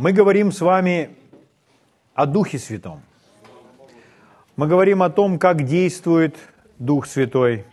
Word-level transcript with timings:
Мы 0.00 0.14
говорим 0.14 0.50
с 0.50 0.62
вами 0.62 1.10
о 2.14 2.24
Духе 2.24 2.58
Святом. 2.58 3.02
Мы 4.56 4.66
говорим 4.66 5.02
о 5.02 5.10
том, 5.10 5.38
как 5.38 5.64
действует 5.64 6.38
Дух 6.78 7.04
Святой. 7.04 7.66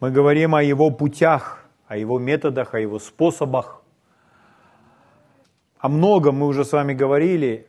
Мы 0.00 0.10
говорим 0.10 0.56
о 0.56 0.62
Его 0.64 0.90
путях, 0.90 1.64
о 1.86 1.96
Его 1.96 2.18
методах, 2.18 2.74
о 2.74 2.80
Его 2.80 2.98
способах. 2.98 3.80
О 5.78 5.88
многом 5.88 6.34
мы 6.34 6.48
уже 6.48 6.64
с 6.64 6.72
вами 6.72 6.94
говорили 6.94 7.68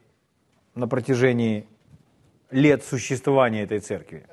на 0.73 0.87
протяжении 0.87 1.67
лет 2.49 2.83
существования 2.83 3.61
этой 3.61 3.77
церкви. 3.77 4.25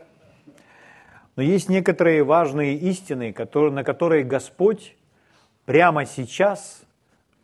Но 1.37 1.43
есть 1.43 1.69
некоторые 1.69 2.25
важные 2.25 2.77
истины, 2.77 3.35
которые, 3.35 3.73
на 3.73 3.85
которые 3.85 4.25
Господь 4.25 4.97
прямо 5.67 6.07
сейчас 6.07 6.81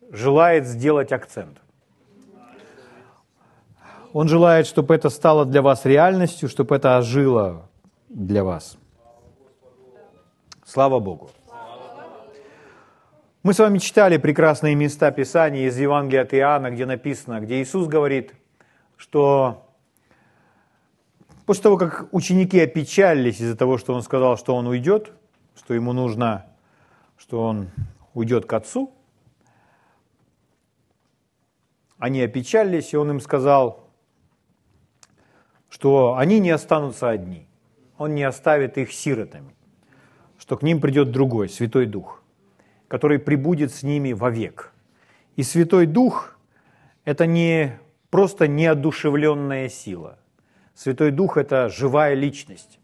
желает 0.09 0.65
сделать 0.65 1.11
акцент. 1.11 1.59
Он 4.15 4.29
желает, 4.29 4.65
чтобы 4.65 4.95
это 4.95 5.09
стало 5.09 5.45
для 5.45 5.61
вас 5.61 5.83
реальностью, 5.83 6.47
чтобы 6.47 6.77
это 6.77 6.97
ожило 6.97 7.67
для 8.07 8.45
вас. 8.45 8.77
Слава 10.65 10.99
Богу. 10.99 11.31
Мы 13.43 13.53
с 13.53 13.59
вами 13.59 13.77
читали 13.77 14.15
прекрасные 14.15 14.73
места 14.73 15.11
Писания 15.11 15.67
из 15.67 15.77
Евангелия 15.77 16.21
от 16.21 16.33
Иоанна, 16.33 16.71
где 16.71 16.85
написано, 16.85 17.41
где 17.41 17.61
Иисус 17.61 17.87
говорит, 17.87 18.33
что 18.95 19.65
После 21.45 21.63
того, 21.63 21.77
как 21.77 22.07
ученики 22.13 22.57
опечалились 22.57 23.41
из-за 23.41 23.57
того, 23.57 23.77
что 23.77 23.93
он 23.93 24.01
сказал, 24.01 24.37
что 24.37 24.55
он 24.55 24.65
уйдет, 24.65 25.11
что 25.57 25.73
ему 25.73 25.91
нужно, 25.91 26.45
что 27.17 27.43
он 27.43 27.69
уйдет 28.13 28.45
к 28.45 28.53
отцу, 28.53 28.93
они 31.99 32.21
опечалились, 32.21 32.93
и 32.93 32.97
он 32.97 33.09
им 33.09 33.19
сказал, 33.19 33.84
что 35.75 36.15
они 36.15 36.39
не 36.39 36.51
останутся 36.51 37.09
одни. 37.09 37.47
Он 37.97 38.15
не 38.15 38.23
оставит 38.23 38.77
их 38.77 38.93
сиротами, 38.93 39.53
что 40.39 40.55
к 40.55 40.63
ним 40.63 40.79
придет 40.79 41.11
другой, 41.11 41.49
Святой 41.49 41.85
Дух, 41.85 42.23
который 42.87 43.19
прибудет 43.19 43.73
с 43.73 43.83
ними 43.83 44.13
вовек. 44.13 44.71
И 45.35 45.43
Святой 45.43 45.85
Дух– 45.85 46.37
это 47.03 47.25
не 47.25 47.77
просто 48.09 48.47
неодушевленная 48.47 49.69
сила– 49.69 50.17
Святой 50.75 51.11
Дух– 51.11 51.37
это 51.37 51.69
живая 51.69 52.13
личность. 52.13 52.79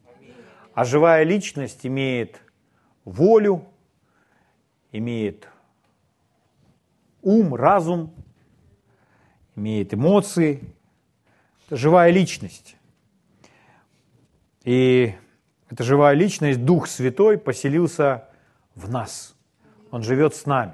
А 0.73 0.86
живая 0.86 1.23
личность 1.23 1.86
имеет 1.86 2.42
волю, 3.03 3.66
имеет 4.94 5.50
ум, 7.22 7.53
разум, 7.53 8.14
имеет 9.58 9.94
эмоции. 9.94 10.61
Это 11.67 11.76
живая 11.76 12.11
личность. 12.11 12.78
И 14.64 15.14
эта 15.70 15.84
живая 15.84 16.14
личность, 16.14 16.64
Дух 16.64 16.88
Святой, 16.88 17.38
поселился 17.38 18.26
в 18.76 18.90
нас. 18.92 19.36
Он 19.90 20.04
живет 20.04 20.36
с 20.36 20.45
нами. 20.45 20.73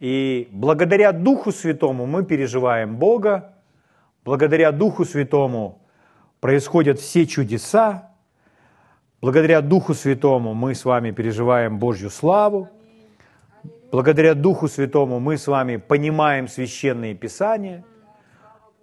И 0.00 0.48
благодаря 0.52 1.12
Духу 1.12 1.50
Святому 1.50 2.06
мы 2.06 2.24
переживаем 2.24 2.96
Бога, 2.96 3.54
благодаря 4.24 4.70
Духу 4.70 5.04
Святому 5.04 5.80
происходят 6.40 7.00
все 7.00 7.26
чудеса. 7.26 8.10
Благодаря 9.20 9.60
Духу 9.60 9.94
Святому 9.94 10.54
мы 10.54 10.74
с 10.74 10.84
вами 10.84 11.10
переживаем 11.10 11.78
Божью 11.78 12.10
славу. 12.10 12.68
Благодаря 13.90 14.34
Духу 14.34 14.68
Святому 14.68 15.18
мы 15.18 15.36
с 15.36 15.48
вами 15.48 15.76
понимаем 15.76 16.46
священные 16.46 17.14
писания. 17.14 17.84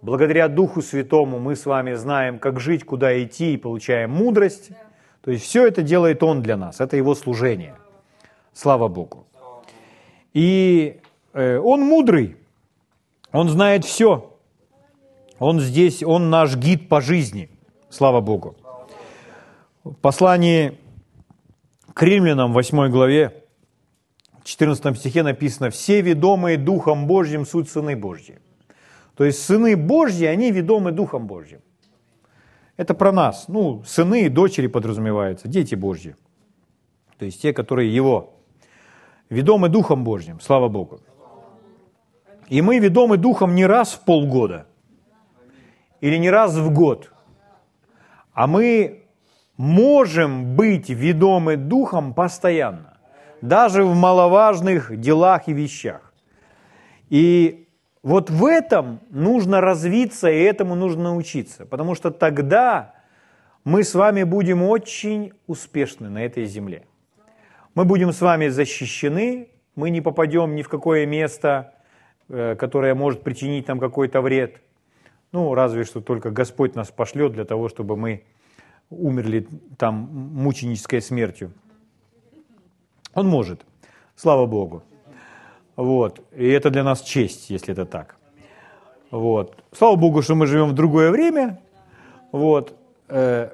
Благодаря 0.02 0.48
Духу 0.48 0.82
Святому 0.82 1.38
мы 1.38 1.56
с 1.56 1.66
вами 1.66 1.94
знаем, 1.94 2.38
как 2.38 2.60
жить, 2.60 2.84
куда 2.84 3.22
идти 3.22 3.54
и 3.54 3.56
получаем 3.56 4.10
мудрость. 4.10 4.70
То 5.22 5.30
есть 5.30 5.44
все 5.44 5.66
это 5.66 5.82
делает 5.82 6.22
Он 6.22 6.42
для 6.42 6.56
нас, 6.56 6.80
это 6.80 6.96
Его 6.96 7.14
служение. 7.14 7.74
Слава 8.52 8.88
Богу. 8.88 9.26
И 10.32 11.00
э, 11.32 11.58
Он 11.58 11.80
мудрый, 11.80 12.36
Он 13.32 13.48
знает 13.48 13.84
все. 13.84 14.32
Он 15.38 15.60
здесь, 15.60 16.02
он 16.02 16.30
наш 16.30 16.56
гид 16.56 16.88
по 16.88 17.00
жизни. 17.00 17.50
Слава 17.90 18.20
Богу. 18.20 18.56
В 19.84 19.94
послании 19.94 20.78
к 21.92 22.02
римлянам, 22.02 22.52
8 22.52 22.90
главе, 22.90 23.44
14 24.44 24.98
стихе 24.98 25.22
написано, 25.22 25.70
«Все 25.70 26.00
ведомые 26.00 26.56
Духом 26.56 27.06
Божьим 27.06 27.44
суть 27.44 27.68
сыны 27.68 27.96
Божьи». 27.96 28.38
То 29.16 29.24
есть 29.24 29.42
сыны 29.42 29.76
Божьи, 29.76 30.26
они 30.26 30.50
ведомы 30.50 30.92
Духом 30.92 31.26
Божьим. 31.26 31.60
Это 32.76 32.94
про 32.94 33.12
нас. 33.12 33.48
Ну, 33.48 33.82
сыны 33.86 34.26
и 34.26 34.28
дочери 34.28 34.66
подразумеваются, 34.66 35.48
дети 35.48 35.74
Божьи. 35.74 36.14
То 37.18 37.24
есть 37.24 37.40
те, 37.40 37.52
которые 37.52 37.94
Его. 37.94 38.34
Ведомы 39.30 39.68
Духом 39.68 40.04
Божьим, 40.04 40.40
слава 40.40 40.68
Богу. 40.68 41.00
И 42.48 42.62
мы 42.62 42.78
ведомы 42.78 43.16
Духом 43.16 43.54
не 43.54 43.66
раз 43.66 43.94
в 43.94 44.04
полгода– 44.04 44.66
или 46.00 46.16
не 46.16 46.30
раз 46.30 46.54
в 46.54 46.72
год, 46.72 47.12
а 48.32 48.46
мы 48.46 49.04
можем 49.56 50.56
быть 50.56 50.90
ведомы 50.90 51.56
Духом 51.56 52.14
постоянно, 52.14 52.98
даже 53.40 53.84
в 53.84 53.94
маловажных 53.94 54.98
делах 55.00 55.48
и 55.48 55.52
вещах. 55.52 56.12
И 57.08 57.65
вот 58.06 58.30
в 58.30 58.46
этом 58.46 59.00
нужно 59.10 59.60
развиться, 59.60 60.30
и 60.30 60.38
этому 60.38 60.74
нужно 60.74 61.04
научиться, 61.04 61.66
потому 61.66 61.94
что 61.94 62.10
тогда 62.10 62.94
мы 63.64 63.82
с 63.82 63.94
вами 63.94 64.22
будем 64.22 64.62
очень 64.62 65.32
успешны 65.46 66.08
на 66.08 66.24
этой 66.24 66.46
земле. 66.46 66.86
Мы 67.74 67.84
будем 67.84 68.12
с 68.12 68.20
вами 68.20 68.48
защищены, 68.48 69.48
мы 69.74 69.90
не 69.90 70.00
попадем 70.00 70.54
ни 70.54 70.62
в 70.62 70.68
какое 70.68 71.06
место, 71.06 71.74
э, 72.28 72.56
которое 72.58 72.94
может 72.94 73.22
причинить 73.22 73.68
нам 73.68 73.78
какой-то 73.78 74.20
вред– 74.20 74.62
ну, 75.32 75.52
разве 75.54 75.84
что 75.84 76.00
только 76.00 76.30
Господь 76.30 76.74
нас 76.74 76.90
пошлет 76.90 77.32
для 77.32 77.44
того, 77.44 77.68
чтобы 77.68 77.96
мы 77.96 78.24
умерли 78.88 79.46
там 79.76 79.94
мученической 80.32 81.02
смертью. 81.02 81.52
Он 83.12 83.26
может, 83.26 83.66
слава 84.14 84.46
Богу. 84.46 84.82
Вот. 85.76 86.20
И 86.34 86.48
это 86.48 86.70
для 86.70 86.82
нас 86.82 87.02
честь, 87.02 87.50
если 87.50 87.72
это 87.72 87.84
так. 87.84 88.16
Вот. 89.10 89.62
Слава 89.72 89.96
Богу, 89.96 90.22
что 90.22 90.34
мы 90.34 90.46
живем 90.46 90.68
в 90.68 90.72
другое 90.72 91.10
время. 91.10 91.60
Вот. 92.32 92.74
Э, 93.08 93.50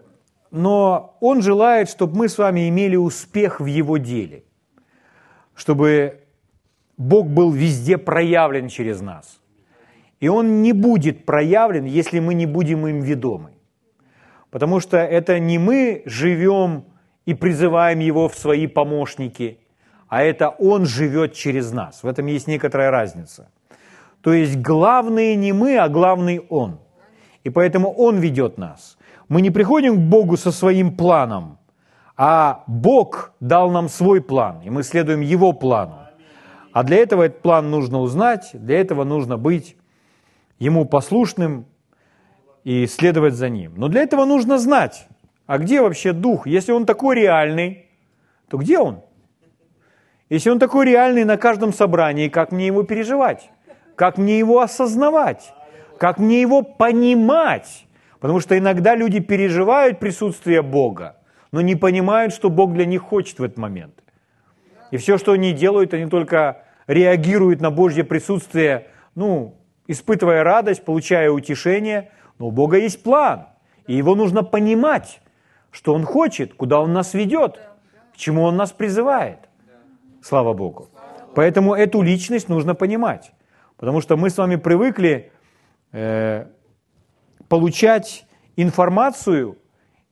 но 0.51 1.17
Он 1.21 1.43
желает, 1.43 1.89
чтобы 1.89 2.17
мы 2.17 2.29
с 2.29 2.39
вами 2.39 2.69
имели 2.69 2.97
успех 2.97 3.61
в 3.61 3.67
Его 3.67 3.99
деле. 3.99 4.45
Чтобы 5.55 6.21
Бог 6.97 7.27
был 7.27 7.51
везде 7.51 7.99
проявлен 7.99 8.69
через 8.69 9.01
нас. 9.01 9.41
И 10.21 10.29
он 10.29 10.63
не 10.63 10.73
будет 10.73 11.27
проявлен, 11.27 11.85
если 11.85 12.21
мы 12.21 12.35
не 12.35 12.47
будем 12.47 12.87
им 12.87 13.01
ведомы. 13.01 13.51
Потому 14.51 14.81
что 14.81 14.97
это 14.99 15.41
не 15.41 15.59
мы 15.59 16.03
живем 16.05 16.85
и 17.27 17.35
призываем 17.35 17.99
его 17.99 18.29
в 18.29 18.35
свои 18.37 18.69
помощники, 18.69 19.59
а 20.13 20.23
это 20.23 20.51
он 20.51 20.85
живет 20.85 21.33
через 21.33 21.73
нас. 21.73 22.03
В 22.03 22.07
этом 22.07 22.27
есть 22.27 22.47
некоторая 22.47 22.91
разница. 22.91 23.49
То 24.21 24.35
есть 24.35 24.59
главные 24.59 25.37
не 25.37 25.55
мы, 25.55 25.79
а 25.79 25.89
главный 25.89 26.39
он. 26.51 26.81
И 27.45 27.49
поэтому 27.49 27.91
он 27.91 28.19
ведет 28.19 28.59
нас. 28.59 28.99
Мы 29.29 29.41
не 29.41 29.51
приходим 29.51 29.95
к 29.97 30.01
Богу 30.01 30.37
со 30.37 30.53
своим 30.53 30.95
планом, 30.99 31.59
а 32.15 32.63
Бог 32.67 33.33
дал 33.41 33.71
нам 33.71 33.89
свой 33.89 34.21
план, 34.21 34.61
и 34.61 34.69
мы 34.69 34.83
следуем 34.83 35.23
его 35.23 35.55
плану. 35.55 35.97
А 36.75 36.83
для 36.83 36.99
этого 36.99 37.23
этот 37.23 37.41
план 37.41 37.71
нужно 37.71 37.99
узнать, 37.99 38.51
для 38.53 38.83
этого 38.83 39.05
нужно 39.05 39.39
быть 39.39 39.77
ему 40.59 40.85
послушным 40.85 41.65
и 42.65 42.87
следовать 42.87 43.33
за 43.33 43.49
ним. 43.49 43.73
Но 43.77 43.89
для 43.89 44.03
этого 44.03 44.27
нужно 44.27 44.59
знать, 44.59 45.09
а 45.47 45.57
где 45.57 45.81
вообще 45.81 46.13
дух? 46.13 46.47
Если 46.47 46.73
он 46.73 46.85
такой 46.85 47.17
реальный, 47.17 47.87
то 48.51 48.59
где 48.59 48.79
он? 48.79 49.01
Если 50.33 50.49
он 50.49 50.59
такой 50.59 50.87
реальный 50.87 51.25
на 51.25 51.37
каждом 51.37 51.75
собрании, 51.75 52.29
как 52.31 52.53
мне 52.53 52.67
его 52.67 52.85
переживать? 52.85 53.51
Как 53.97 54.17
мне 54.17 54.39
его 54.39 54.61
осознавать? 54.61 55.53
Как 55.99 56.19
мне 56.19 56.41
его 56.41 56.63
понимать? 56.63 57.85
Потому 58.19 58.41
что 58.41 58.57
иногда 58.57 58.95
люди 58.95 59.21
переживают 59.21 59.99
присутствие 59.99 60.63
Бога, 60.63 61.17
но 61.51 61.61
не 61.61 61.77
понимают, 61.77 62.33
что 62.33 62.49
Бог 62.49 62.73
для 62.73 62.87
них 62.87 63.03
хочет 63.03 63.41
в 63.41 63.43
этот 63.43 63.59
момент. 63.59 64.03
И 64.91 64.97
все, 64.97 65.19
что 65.19 65.33
они 65.33 65.53
делают, 65.53 65.93
они 65.93 66.07
только 66.07 66.63
реагируют 66.87 67.61
на 67.61 67.71
Божье 67.71 68.03
присутствие, 68.03 68.87
ну, 69.15 69.59
испытывая 69.87 70.45
радость, 70.45 70.83
получая 70.83 71.31
утешение, 71.31 72.11
но 72.39 72.47
у 72.47 72.51
Бога 72.51 72.79
есть 72.79 73.03
план, 73.03 73.49
и 73.87 73.95
его 73.95 74.15
нужно 74.15 74.43
понимать, 74.43 75.21
что 75.71 75.93
Он 75.93 76.07
хочет, 76.07 76.55
куда 76.55 76.81
Он 76.81 76.95
нас 76.95 77.13
ведет, 77.13 77.61
к 78.15 78.17
чему 78.17 78.45
Он 78.45 78.57
нас 78.57 78.73
призывает. 78.73 79.51
Слава 80.23 80.53
Богу. 80.53 80.89
Поэтому 81.35 81.75
эту 81.75 82.03
личность 82.03 82.49
нужно 82.49 82.75
понимать. 82.75 83.33
Потому 83.77 84.01
что 84.01 84.17
мы 84.17 84.31
с 84.31 84.39
вами 84.39 84.57
привыкли 84.57 85.33
э, 85.93 86.47
получать 87.49 88.27
информацию 88.57 89.59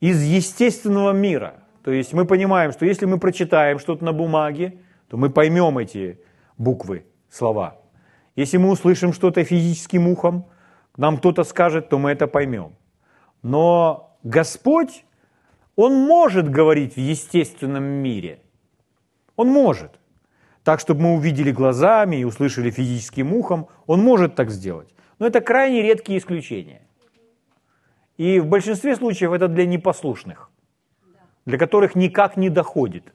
из 0.01 0.23
естественного 0.23 1.13
мира. 1.13 1.55
То 1.85 1.93
есть 1.93 2.13
мы 2.13 2.25
понимаем, 2.25 2.73
что 2.73 2.85
если 2.85 3.07
мы 3.07 3.19
прочитаем 3.19 3.79
что-то 3.79 4.05
на 4.05 4.13
бумаге, 4.13 4.79
то 5.09 5.17
мы 5.17 5.31
поймем 5.31 5.79
эти 5.79 6.21
буквы, 6.59 7.05
слова. 7.29 7.79
Если 8.35 8.59
мы 8.59 8.71
услышим 8.71 9.13
что-то 9.13 9.45
физическим 9.45 10.09
ухом, 10.09 10.47
нам 10.97 11.19
кто-то 11.19 11.45
скажет, 11.45 11.89
то 11.89 11.99
мы 11.99 12.11
это 12.11 12.27
поймем. 12.27 12.75
Но 13.43 14.17
Господь, 14.23 15.05
Он 15.77 15.95
может 15.95 16.51
говорить 16.51 16.95
в 16.95 17.01
естественном 17.01 17.85
мире. 17.85 18.41
Он 19.37 19.49
может. 19.49 20.00
Так, 20.65 20.81
чтобы 20.81 21.01
мы 21.01 21.15
увидели 21.15 21.53
глазами 21.53 22.17
и 22.17 22.25
услышали 22.25 22.71
физическим 22.71 23.33
ухом, 23.33 23.69
Он 23.87 24.03
может 24.03 24.35
так 24.35 24.51
сделать. 24.51 24.89
Но 25.19 25.27
это 25.27 25.41
крайне 25.41 25.83
редкие 25.83 26.19
исключения. 26.19 26.83
И 28.17 28.41
в 28.41 28.47
большинстве 28.47 28.97
случаев 28.97 29.33
это 29.33 29.49
для 29.49 29.67
непослушных, 29.67 30.51
для 31.47 31.57
которых 31.59 31.95
никак 31.95 32.37
не 32.37 32.51
доходит. 32.51 33.15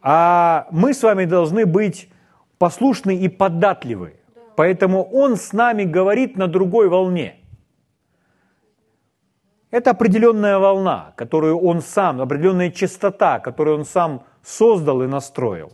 А 0.00 0.68
мы 0.70 0.94
с 0.94 1.02
вами 1.02 1.24
должны 1.24 1.66
быть 1.66 2.08
послушны 2.58 3.16
и 3.16 3.28
податливы. 3.28 4.14
Поэтому 4.54 5.02
Он 5.02 5.36
с 5.36 5.52
нами 5.52 5.82
говорит 5.82 6.36
на 6.36 6.46
другой 6.46 6.88
волне. 6.88 7.40
Это 9.70 9.90
определенная 9.90 10.58
волна, 10.58 11.12
которую 11.16 11.58
Он 11.58 11.80
сам, 11.80 12.20
определенная 12.20 12.70
частота, 12.70 13.40
которую 13.40 13.78
Он 13.78 13.84
сам 13.84 14.22
создал 14.42 15.02
и 15.02 15.06
настроил. 15.06 15.72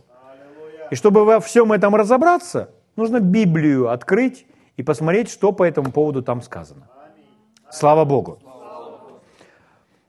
И 0.91 0.95
чтобы 0.95 1.25
во 1.25 1.39
всем 1.39 1.71
этом 1.71 1.95
разобраться, 1.95 2.71
нужно 2.95 3.19
Библию 3.19 3.89
открыть 3.89 4.45
и 4.77 4.83
посмотреть, 4.83 5.29
что 5.29 5.51
по 5.51 5.63
этому 5.63 5.91
поводу 5.91 6.23
там 6.23 6.41
сказано. 6.41 6.89
Слава 7.69 8.05
Богу. 8.05 8.39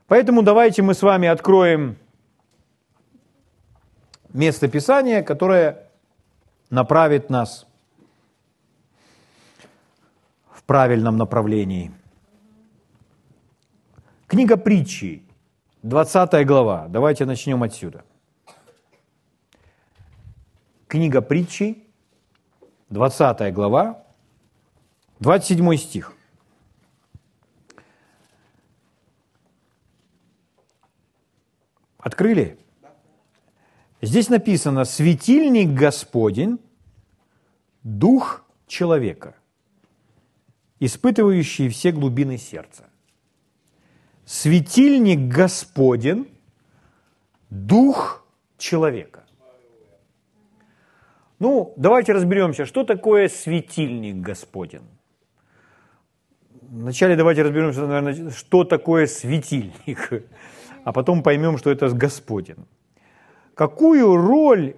Поэтому 0.07 0.43
давайте 0.43 0.83
мы 0.83 0.95
с 0.95 1.03
вами 1.03 1.29
откроем 1.29 1.97
место 4.33 4.69
Писания, 4.69 5.23
которое 5.23 5.89
направит 6.71 7.31
нас 7.31 7.67
в 10.51 10.63
правильном 10.65 11.17
направлении. 11.17 11.93
Книга 14.27 14.57
притчи, 14.57 15.23
20 15.83 16.47
глава. 16.47 16.89
Давайте 16.89 17.27
начнем 17.27 17.63
отсюда. 17.63 18.05
Книга 20.89 21.21
притчи, 21.21 21.85
20 22.89 23.53
глава, 23.53 24.03
27 25.21 25.77
стих. 25.77 26.13
Открыли? 31.99 32.59
Здесь 34.01 34.29
написано 34.29 34.85
«Светильник 34.85 35.71
Господень, 35.79 36.59
Дух 37.83 38.45
человека, 38.67 39.35
испытывающий 40.81 41.69
все 41.69 41.93
глубины 41.93 42.39
сердца». 42.39 42.89
Светильник 44.27 45.35
Господень, 45.35 46.29
Дух 47.51 48.25
человека. 48.59 49.25
Ну, 51.39 51.75
давайте 51.77 52.13
разберемся, 52.13 52.65
что 52.65 52.85
такое 52.85 53.29
светильник 53.29 54.17
Господень. 54.17 54.89
Вначале 56.63 57.17
давайте 57.17 57.43
разберемся, 57.43 57.87
наверное, 57.87 58.31
что 58.31 58.65
такое 58.65 59.07
светильник, 59.07 60.25
а 60.85 60.93
потом 60.93 61.23
поймем, 61.23 61.59
что 61.59 61.71
это 61.71 61.89
Господень. 61.91 62.67
Какую 63.55 64.17
роль 64.17 64.75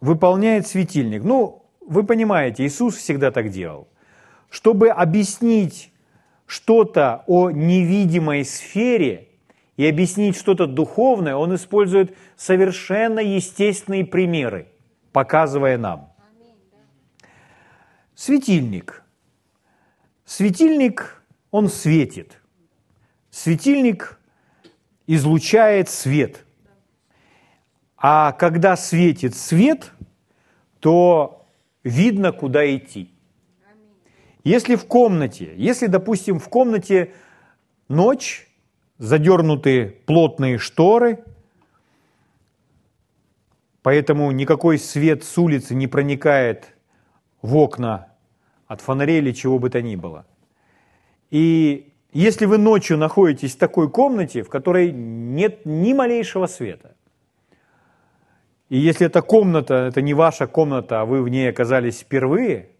выполняет 0.00 0.66
светильник? 0.66 1.24
Ну, 1.24 1.66
вы 1.80 2.04
понимаете, 2.04 2.64
Иисус 2.64 2.96
всегда 2.96 3.30
так 3.30 3.50
делал. 3.50 3.88
Чтобы 4.48 4.88
объяснить 4.88 5.92
что-то 6.50 7.24
о 7.26 7.50
невидимой 7.50 8.44
сфере 8.44 9.28
и 9.76 9.86
объяснить 9.86 10.36
что-то 10.36 10.66
духовное, 10.66 11.36
Он 11.36 11.54
использует 11.54 12.16
совершенно 12.36 13.20
естественные 13.20 14.04
примеры, 14.04 14.68
показывая 15.12 15.78
нам. 15.78 16.12
Светильник. 18.14 19.02
Светильник, 20.24 21.22
он 21.50 21.68
светит. 21.68 22.40
Светильник 23.30 24.20
излучает 25.06 25.88
свет– 25.88 26.44
а 28.00 28.32
когда 28.32 28.76
светит 28.76 29.36
свет, 29.36 29.92
то 30.80 31.46
видно, 31.84 32.32
куда 32.32 32.64
идти. 32.74 33.12
Если 34.44 34.76
в 34.76 34.86
комнате, 34.86 35.52
если, 35.56 35.86
допустим, 35.86 36.38
в 36.38 36.48
комнате 36.48 37.12
ночь, 37.88 38.48
задернуты 38.98 39.96
плотные 40.06 40.58
шторы, 40.58 41.24
поэтому 43.82 44.30
никакой 44.30 44.78
свет 44.78 45.24
с 45.24 45.38
улицы 45.38 45.74
не 45.74 45.86
проникает 45.86 46.74
в 47.42 47.56
окна 47.56 48.08
от 48.66 48.80
фонарей 48.80 49.18
или 49.18 49.32
чего 49.32 49.58
бы 49.58 49.70
то 49.70 49.82
ни 49.82 49.96
было. 49.96 50.26
И 51.30 51.92
если 52.12 52.44
вы 52.46 52.58
ночью 52.58 52.98
находитесь 52.98 53.54
в 53.54 53.58
такой 53.58 53.90
комнате, 53.90 54.42
в 54.42 54.48
которой 54.48 54.92
нет 54.92 55.64
ни 55.64 55.92
малейшего 55.92 56.46
света, 56.46 56.94
и 58.68 58.78
если 58.78 59.06
эта 59.06 59.22
комната, 59.22 59.74
это 59.74 60.00
не 60.00 60.14
ваша 60.14 60.46
комната, 60.46 61.00
а 61.00 61.04
вы 61.04 61.22
в 61.22 61.28
ней 61.28 61.50
оказались 61.50 62.00
впервые, 62.00 62.70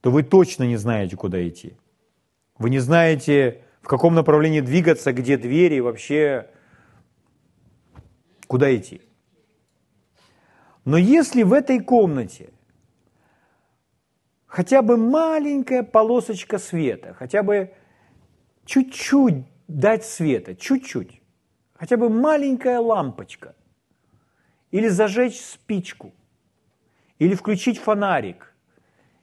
то 0.00 0.10
вы 0.10 0.22
точно 0.22 0.64
не 0.64 0.76
знаете, 0.76 1.16
куда 1.16 1.46
идти. 1.46 1.76
Вы 2.58 2.70
не 2.70 2.78
знаете, 2.78 3.62
в 3.80 3.88
каком 3.88 4.14
направлении 4.14 4.60
двигаться, 4.60 5.12
где 5.12 5.36
двери, 5.36 5.80
вообще 5.80 6.50
куда 8.46 8.74
идти. 8.74 9.02
Но 10.84 10.96
если 10.96 11.42
в 11.42 11.52
этой 11.52 11.80
комнате 11.80 12.50
хотя 14.46 14.82
бы 14.82 14.96
маленькая 14.96 15.82
полосочка 15.82 16.58
света, 16.58 17.14
хотя 17.14 17.42
бы 17.42 17.72
чуть-чуть 18.64 19.44
дать 19.68 20.04
света, 20.04 20.56
чуть-чуть, 20.56 21.20
хотя 21.74 21.96
бы 21.96 22.08
маленькая 22.08 22.80
лампочка, 22.80 23.54
или 24.70 24.88
зажечь 24.88 25.40
спичку, 25.40 26.12
или 27.18 27.34
включить 27.34 27.78
фонарик, 27.78 28.47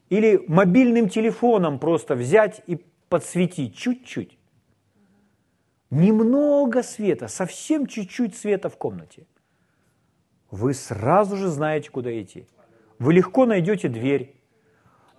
или 0.10 0.44
мобильным 0.48 1.10
телефоном 1.10 1.80
просто 1.80 2.16
взять 2.16 2.62
и 2.68 2.78
подсветить 3.10 3.76
чуть-чуть. 3.76 4.38
Немного 5.90 6.84
света, 6.84 7.28
совсем 7.28 7.86
чуть-чуть 7.86 8.36
света 8.36 8.70
в 8.70 8.78
комнате. 8.78 9.26
Вы 10.52 10.74
сразу 10.74 11.38
же 11.38 11.48
знаете, 11.48 11.90
куда 11.90 12.12
идти. 12.22 12.48
Вы 13.00 13.14
легко 13.14 13.46
найдете 13.46 13.88
дверь. 13.88 14.36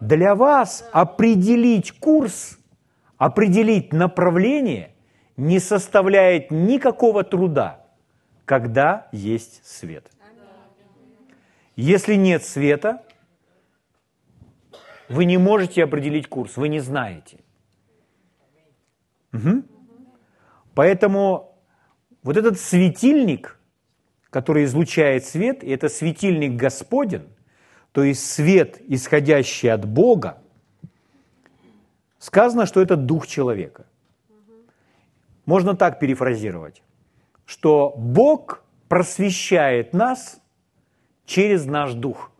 Для 0.01 0.35
вас 0.35 0.89
определить 0.93 1.93
курс, 1.93 2.59
определить 3.17 3.93
направление 3.93 4.95
не 5.37 5.59
составляет 5.59 6.51
никакого 6.51 7.25
труда, 7.25 7.87
когда 8.45 9.09
есть 9.13 9.65
свет. 9.65 10.11
Если 11.77 12.15
нет 12.15 12.43
света, 12.43 13.06
вы 15.09 15.25
не 15.25 15.39
можете 15.39 15.85
определить 15.85 16.29
курс, 16.29 16.57
вы 16.57 16.69
не 16.69 16.81
знаете. 16.81 17.39
Угу. 19.33 19.63
Поэтому 20.75 21.59
вот 22.23 22.37
этот 22.37 22.59
светильник, 22.59 23.59
который 24.31 24.65
излучает 24.65 25.25
свет, 25.25 25.63
и 25.65 25.71
это 25.71 25.89
светильник 25.89 26.61
Господен, 26.61 27.29
то 27.93 28.03
есть 28.03 28.31
свет, 28.31 28.81
исходящий 28.89 29.71
от 29.71 29.87
Бога, 29.87 30.43
сказано, 32.19 32.67
что 32.67 32.83
это 32.83 32.97
дух 32.97 33.27
человека. 33.27 33.87
Можно 35.47 35.77
так 35.77 36.01
перефразировать, 36.01 36.83
что 37.47 37.95
Бог 37.97 38.65
просвещает 38.89 39.93
нас 39.93 40.41
через 41.25 41.65
наш 41.65 41.95
дух. 41.95 42.33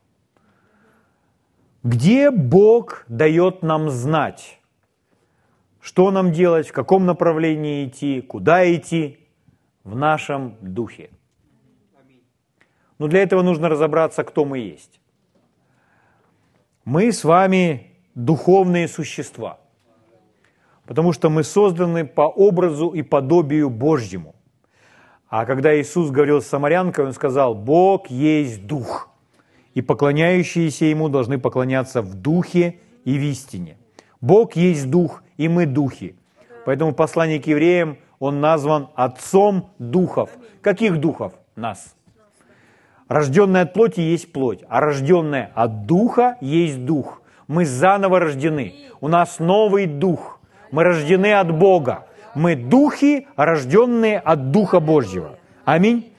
Где 1.87 2.33
Бог 2.33 3.05
дает 3.07 3.63
нам 3.63 3.91
знать, 3.91 4.59
что 5.81 6.11
нам 6.11 6.33
делать, 6.33 6.67
в 6.67 6.73
каком 6.73 7.07
направлении 7.07 7.87
идти, 7.87 8.23
куда 8.23 8.75
идти, 8.75 9.21
в 9.85 9.95
нашем 9.95 10.57
духе. 10.61 11.11
Но 12.99 13.07
для 13.07 13.23
этого 13.23 13.43
нужно 13.43 13.69
разобраться, 13.69 14.25
кто 14.25 14.45
мы 14.45 14.59
есть. 14.59 15.01
Мы 16.85 17.13
с 17.13 17.23
вами 17.23 17.93
духовные 18.17 18.89
существа, 18.89 19.61
потому 20.87 21.13
что 21.13 21.31
мы 21.31 21.45
созданы 21.45 22.05
по 22.05 22.23
образу 22.23 22.89
и 22.89 23.03
подобию 23.03 23.71
Божьему. 23.71 24.35
А 25.29 25.47
когда 25.47 25.81
Иисус 25.81 26.11
говорил 26.11 26.43
с 26.43 26.49
самарянкой, 26.49 27.05
Он 27.05 27.13
сказал, 27.13 27.55
Бог 27.55 28.09
есть 28.09 28.67
Дух, 28.67 29.09
и 29.77 29.83
поклоняющиеся 29.83 30.87
Ему 30.87 31.11
должны 31.11 31.39
поклоняться 31.39 32.01
в 32.01 32.15
Духе 32.15 32.79
и 33.05 33.19
в 33.19 33.23
истине. 33.23 33.77
Бог 34.23 34.57
есть 34.57 34.91
Дух, 34.91 35.23
и 35.37 35.49
мы 35.49 35.67
Духи. 35.67 36.17
Поэтому 36.65 36.95
послание 36.95 37.39
к 37.39 37.47
евреям, 37.47 37.99
он 38.19 38.41
назван 38.41 38.89
Отцом 38.95 39.69
Духов. 39.79 40.31
Каких 40.63 40.99
Духов? 40.99 41.35
Нас. 41.57 41.95
Рожденная 43.07 43.63
от 43.63 43.75
плоти 43.75 44.01
есть 44.01 44.33
плоть, 44.33 44.65
а 44.67 44.81
рожденная 44.81 45.53
от 45.55 45.85
Духа 45.85 46.39
есть 46.41 46.87
Дух. 46.87 47.21
Мы 47.47 47.67
заново 47.67 48.19
рождены. 48.19 48.75
У 49.03 49.09
нас 49.09 49.39
новый 49.41 49.85
Дух. 49.85 50.41
Мы 50.71 50.85
рождены 50.85 51.35
от 51.35 51.55
Бога. 51.55 52.07
Мы 52.35 52.57
духи, 52.57 53.27
рожденные 53.37 54.19
от 54.19 54.51
Духа 54.53 54.81
Божьего. 54.81 55.39
Аминь. 55.67 56.13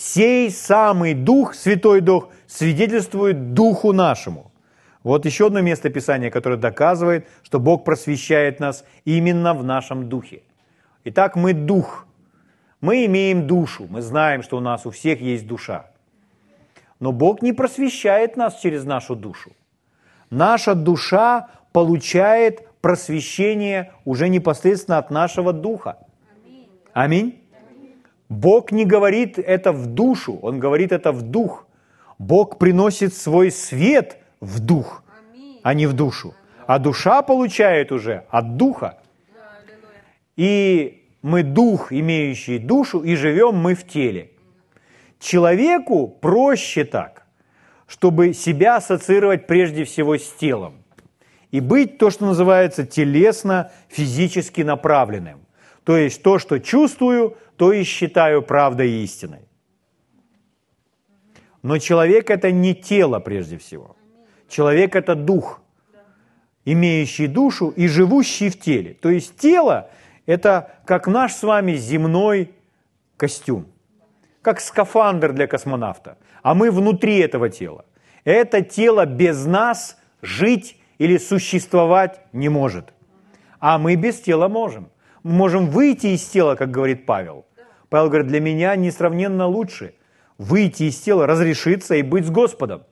Сей 0.00 0.52
самый 0.52 1.12
Дух, 1.12 1.54
Святой 1.54 2.00
Дух, 2.00 2.28
свидетельствует 2.46 3.52
Духу 3.52 3.92
нашему. 3.92 4.52
Вот 5.02 5.26
еще 5.26 5.48
одно 5.48 5.60
место 5.60 5.90
Писания, 5.90 6.30
которое 6.30 6.56
доказывает, 6.56 7.26
что 7.42 7.58
Бог 7.58 7.84
просвещает 7.84 8.60
нас 8.60 8.84
именно 9.04 9.54
в 9.54 9.64
нашем 9.64 10.08
духе. 10.08 10.42
Итак, 11.02 11.34
мы 11.34 11.52
дух. 11.52 12.06
Мы 12.80 13.06
имеем 13.06 13.48
душу. 13.48 13.88
Мы 13.90 14.00
знаем, 14.00 14.44
что 14.44 14.58
у 14.58 14.60
нас 14.60 14.86
у 14.86 14.90
всех 14.90 15.20
есть 15.20 15.48
душа. 15.48 15.86
Но 17.00 17.10
Бог 17.10 17.42
не 17.42 17.52
просвещает 17.52 18.36
нас 18.36 18.60
через 18.60 18.84
нашу 18.84 19.16
душу. 19.16 19.50
Наша 20.30 20.76
душа 20.76 21.48
получает 21.72 22.68
просвещение 22.80 23.90
уже 24.04 24.28
непосредственно 24.28 24.98
от 24.98 25.10
нашего 25.10 25.52
духа. 25.52 25.98
Аминь. 26.92 27.47
Бог 28.28 28.72
не 28.72 28.84
говорит 28.84 29.38
это 29.38 29.72
в 29.72 29.86
душу, 29.86 30.38
Он 30.42 30.58
говорит 30.58 30.92
это 30.92 31.12
в 31.12 31.22
дух. 31.22 31.66
Бог 32.18 32.58
приносит 32.58 33.14
свой 33.14 33.50
свет 33.50 34.18
в 34.40 34.60
дух, 34.60 35.02
а 35.62 35.74
не 35.74 35.86
в 35.86 35.92
душу. 35.92 36.34
А 36.66 36.78
душа 36.78 37.22
получает 37.22 37.92
уже 37.92 38.24
от 38.30 38.56
духа. 38.56 38.98
И 40.36 41.06
мы 41.22 41.42
дух, 41.42 41.92
имеющий 41.92 42.58
душу, 42.58 43.00
и 43.00 43.14
живем 43.16 43.56
мы 43.56 43.74
в 43.74 43.86
теле. 43.86 44.30
Человеку 45.18 46.06
проще 46.06 46.84
так, 46.84 47.26
чтобы 47.86 48.34
себя 48.34 48.76
ассоциировать 48.76 49.46
прежде 49.46 49.84
всего 49.84 50.16
с 50.16 50.30
телом 50.32 50.74
и 51.50 51.60
быть 51.60 51.98
то, 51.98 52.10
что 52.10 52.26
называется 52.26 52.86
телесно-физически 52.86 54.60
направленным. 54.60 55.40
То 55.88 55.96
есть 55.96 56.22
то, 56.22 56.38
что 56.38 56.60
чувствую, 56.60 57.38
то 57.56 57.72
и 57.72 57.82
считаю 57.82 58.42
правдой 58.42 58.90
и 58.90 59.04
истиной. 59.04 59.48
Но 61.62 61.78
человек– 61.78 62.28
это 62.36 62.52
не 62.52 62.74
тело 62.74 63.20
прежде 63.20 63.56
всего. 63.56 63.96
Человек– 64.50 64.94
это 64.96 65.14
дух, 65.14 65.62
имеющий 66.66 67.26
душу 67.26 67.70
и 67.70 67.88
живущий 67.88 68.50
в 68.50 68.60
теле. 68.60 68.98
То 69.00 69.08
есть 69.08 69.38
тело– 69.38 69.88
это 70.26 70.78
как 70.84 71.06
наш 71.06 71.32
с 71.32 71.42
вами 71.42 71.72
земной 71.72 72.50
костюм, 73.16 73.64
как 74.42 74.60
скафандр 74.60 75.32
для 75.32 75.46
космонавта, 75.46 76.18
а 76.42 76.54
мы 76.54 76.70
внутри 76.70 77.16
этого 77.16 77.48
тела. 77.48 77.86
Это 78.24 78.60
тело 78.60 79.06
без 79.06 79.46
нас 79.46 79.96
жить 80.20 80.76
или 80.98 81.16
существовать 81.16 82.20
не 82.34 82.50
может. 82.50 82.92
А 83.58 83.78
мы 83.78 83.94
без 83.96 84.20
тела 84.20 84.48
можем. 84.48 84.90
Мы 85.22 85.32
можем 85.32 85.70
выйти 85.70 86.08
из 86.08 86.24
тела, 86.24 86.54
как 86.54 86.70
говорит 86.70 87.06
Павел. 87.06 87.46
Павел 87.88 88.08
говорит, 88.08 88.28
для 88.28 88.40
меня 88.40 88.76
несравненно 88.76 89.46
лучше 89.46 89.94
выйти 90.36 90.84
из 90.84 90.98
тела, 91.00 91.26
разрешиться 91.26 91.96
и 91.96 92.02
быть 92.02 92.26
с 92.26 92.30
Господом. 92.30 92.84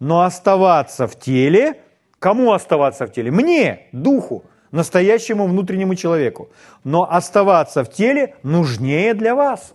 Но 0.00 0.22
оставаться 0.22 1.06
в 1.06 1.18
теле, 1.18 1.80
кому 2.18 2.52
оставаться 2.52 3.06
в 3.06 3.12
теле? 3.12 3.30
Мне, 3.30 3.88
духу, 3.92 4.44
настоящему 4.70 5.46
внутреннему 5.46 5.94
человеку. 5.94 6.48
Но 6.82 7.10
оставаться 7.10 7.84
в 7.84 7.90
теле 7.90 8.34
нужнее 8.42 9.14
для 9.14 9.34
вас. 9.34 9.74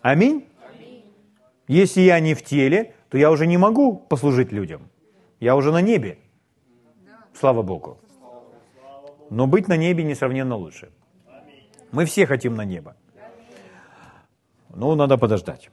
Аминь. 0.00 0.48
Если 1.68 2.00
я 2.00 2.20
не 2.20 2.34
в 2.34 2.42
теле, 2.42 2.94
то 3.08 3.18
я 3.18 3.30
уже 3.30 3.46
не 3.46 3.56
могу 3.56 3.94
послужить 3.96 4.52
людям. 4.52 4.88
Я 5.40 5.54
уже 5.54 5.72
на 5.72 5.80
небе. 5.80 6.18
Слава 7.34 7.62
Богу. 7.62 7.98
Но 9.32 9.46
быть 9.46 9.66
на 9.66 9.78
небе 9.78 10.04
несравненно 10.04 10.56
лучше. 10.56 10.92
Мы 11.90 12.04
все 12.04 12.26
хотим 12.26 12.54
на 12.54 12.66
небо. 12.66 12.94
Ну, 14.68 14.94
надо 14.94 15.16
подождать. 15.16 15.70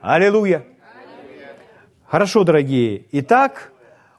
Аллилуйя. 0.00 0.64
Хорошо, 2.04 2.42
дорогие. 2.42 3.06
Итак, 3.12 3.72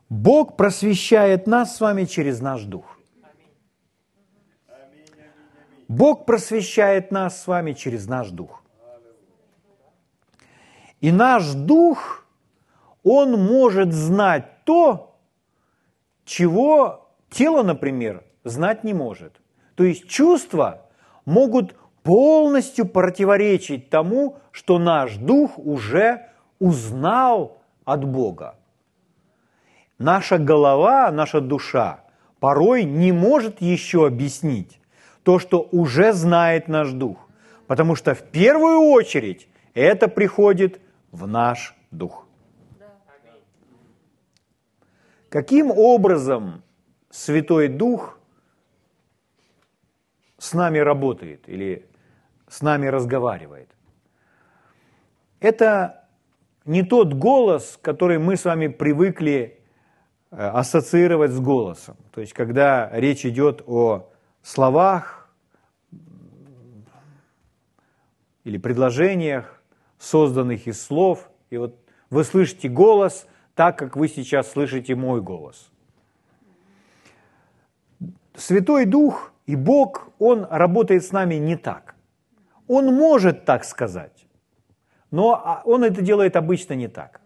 Бог 0.08 0.56
просвещает 0.56 1.46
нас 1.46 1.76
с 1.76 1.82
вами 1.82 2.06
через 2.06 2.40
наш 2.40 2.64
дух. 2.64 2.98
Бог 5.90 6.26
просвещает 6.26 7.12
нас 7.12 7.44
с 7.44 7.48
вами 7.48 7.74
через 7.74 8.08
наш 8.08 8.30
дух. 8.30 8.64
И 11.02 11.12
наш 11.12 11.52
дух, 11.52 12.26
он 13.04 13.34
может 13.34 13.92
знать 13.92 14.64
то, 14.64 15.20
чего 16.24 17.03
тело, 17.34 17.64
например, 17.64 18.24
знать 18.44 18.84
не 18.84 18.94
может. 18.94 19.42
То 19.76 19.84
есть 19.84 20.08
чувства 20.08 20.86
могут 21.26 21.76
полностью 22.04 22.86
противоречить 22.86 23.90
тому, 23.90 24.38
что 24.52 24.78
наш 24.80 25.16
дух 25.16 25.58
уже 25.58 26.28
узнал 26.60 27.62
от 27.86 28.06
Бога. 28.06 28.56
Наша 29.98 30.38
голова, 30.38 31.12
наша 31.12 31.42
душа 31.42 32.02
порой 32.40 32.84
не 32.84 33.12
может 33.12 33.62
еще 33.62 34.06
объяснить 34.06 34.80
то, 35.24 35.40
что 35.40 35.68
уже 35.72 36.14
знает 36.14 36.68
наш 36.68 36.92
дух. 36.92 37.30
Потому 37.68 37.96
что 37.96 38.14
в 38.14 38.22
первую 38.24 38.80
очередь 38.92 39.48
это 39.74 40.08
приходит 40.08 40.82
в 41.12 41.26
наш 41.28 41.76
дух. 41.92 42.28
Каким 45.30 45.72
образом 45.72 46.64
Святой 47.14 47.68
Дух 47.68 48.18
с 50.38 50.54
нами 50.54 50.80
работает 50.80 51.48
или 51.48 51.88
с 52.48 52.62
нами 52.62 52.88
разговаривает? 52.88 53.70
Это 55.40 56.08
не 56.66 56.84
тот 56.84 57.14
голос, 57.14 57.78
который 57.82 58.18
мы 58.18 58.36
с 58.36 58.46
вами 58.46 58.68
привыкли 58.68 59.60
э, 60.32 60.36
ассоциировать 60.38 61.32
с 61.32 61.40
голосом. 61.40 61.98
То 62.12 62.22
есть, 62.22 62.34
когда 62.34 62.90
речь 62.92 63.26
идет 63.26 63.62
о 63.68 64.10
словах 64.42 65.30
или 68.44 68.58
предложениях, 68.58 69.62
созданных 70.00 70.68
из 70.68 70.82
слов, 70.82 71.30
и 71.50 71.58
вот 71.58 71.78
вы 72.10 72.24
слышите 72.24 72.70
голос– 72.70 73.28
так, 73.56 73.78
как 73.78 73.96
вы 73.96 74.08
сейчас 74.08 74.52
слышите 74.52 74.96
мой 74.96 75.22
голос. 75.22 75.70
Святой 78.36 78.86
Дух 78.86 79.32
и 79.46 79.56
Бог, 79.56 80.10
Он 80.20 80.48
работает 80.50 81.04
с 81.04 81.12
нами 81.12 81.36
не 81.36 81.56
так. 81.56 81.96
Он 82.68 82.94
может 82.94 83.46
так 83.46 83.66
сказать, 83.66 84.26
но 85.12 85.34
а, 85.34 85.62
Он 85.66 85.84
это 85.84 86.02
делает 86.02 86.36
обычно 86.36 86.74
не 86.74 86.88
так. 86.88 87.22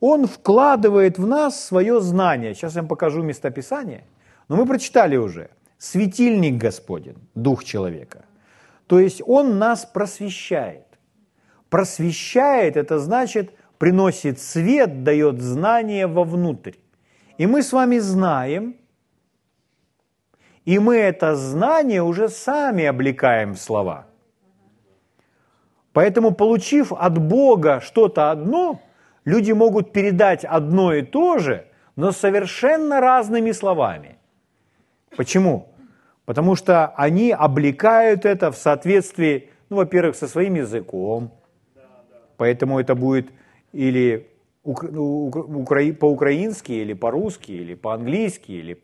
Он 0.00 0.26
вкладывает 0.26 1.18
в 1.18 1.26
нас 1.26 1.64
свое 1.64 2.00
знание. 2.00 2.54
Сейчас 2.54 2.74
я 2.74 2.82
вам 2.82 2.88
покажу 2.88 3.22
местописание. 3.22 4.04
Но 4.48 4.56
мы 4.56 4.66
прочитали 4.66 5.16
уже. 5.16 5.50
Светильник 5.78 6.56
Господень, 6.56 7.16
Дух 7.34 7.64
человека. 7.64 8.24
То 8.86 8.98
есть 8.98 9.22
Он 9.26 9.58
нас 9.58 9.84
просвещает. 9.84 10.86
Просвещает– 11.68 12.76
это 12.78 12.98
значит– 12.98 13.52
приносит 13.78 14.40
свет, 14.40 15.04
дает 15.04 15.40
знание 15.40 16.06
вовнутрь. 16.06 16.74
И 17.38 17.46
мы 17.46 17.62
с 17.62 17.72
вами 17.72 17.98
знаем, 17.98 18.76
и 20.66 20.80
мы 20.80 20.96
это 20.96 21.36
знание 21.36 22.02
уже 22.02 22.28
сами 22.28 22.84
облекаем 22.84 23.54
в 23.54 23.58
слова. 23.58 24.06
Поэтому, 25.92 26.32
получив 26.32 26.92
от 26.92 27.18
Бога 27.18 27.80
что-то 27.80 28.30
одно, 28.30 28.80
люди 29.24 29.52
могут 29.52 29.92
передать 29.92 30.44
одно 30.44 30.92
и 30.92 31.02
то 31.02 31.38
же, 31.38 31.66
но 31.94 32.12
совершенно 32.12 33.00
разными 33.00 33.52
словами. 33.52 34.18
Почему? 35.16 35.68
Потому 36.26 36.56
что 36.56 36.88
они 36.96 37.30
облекают 37.30 38.26
это 38.26 38.50
в 38.50 38.56
соответствии, 38.56 39.48
ну, 39.70 39.76
во-первых, 39.76 40.16
со 40.16 40.26
своим 40.26 40.56
языком, 40.56 41.30
поэтому 42.36 42.80
это 42.80 42.96
будет 42.96 43.28
или 43.72 44.28
по-украински 44.64 46.72
или 46.72 46.92
по-русски, 46.92 47.52
или 47.52 47.74
по-английски, 47.74 48.50
или 48.50 48.74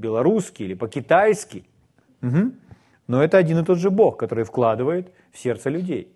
по-белорусски, 0.00 0.62
или 0.62 0.74
по-китайски. 0.74 1.64
Угу. 2.22 2.52
Но 3.06 3.22
это 3.22 3.38
один 3.38 3.58
и 3.58 3.64
тот 3.64 3.78
же 3.78 3.90
Бог, 3.90 4.16
который 4.16 4.44
вкладывает 4.44 5.12
в 5.32 5.38
сердце 5.38 5.70
людей. 5.70 6.12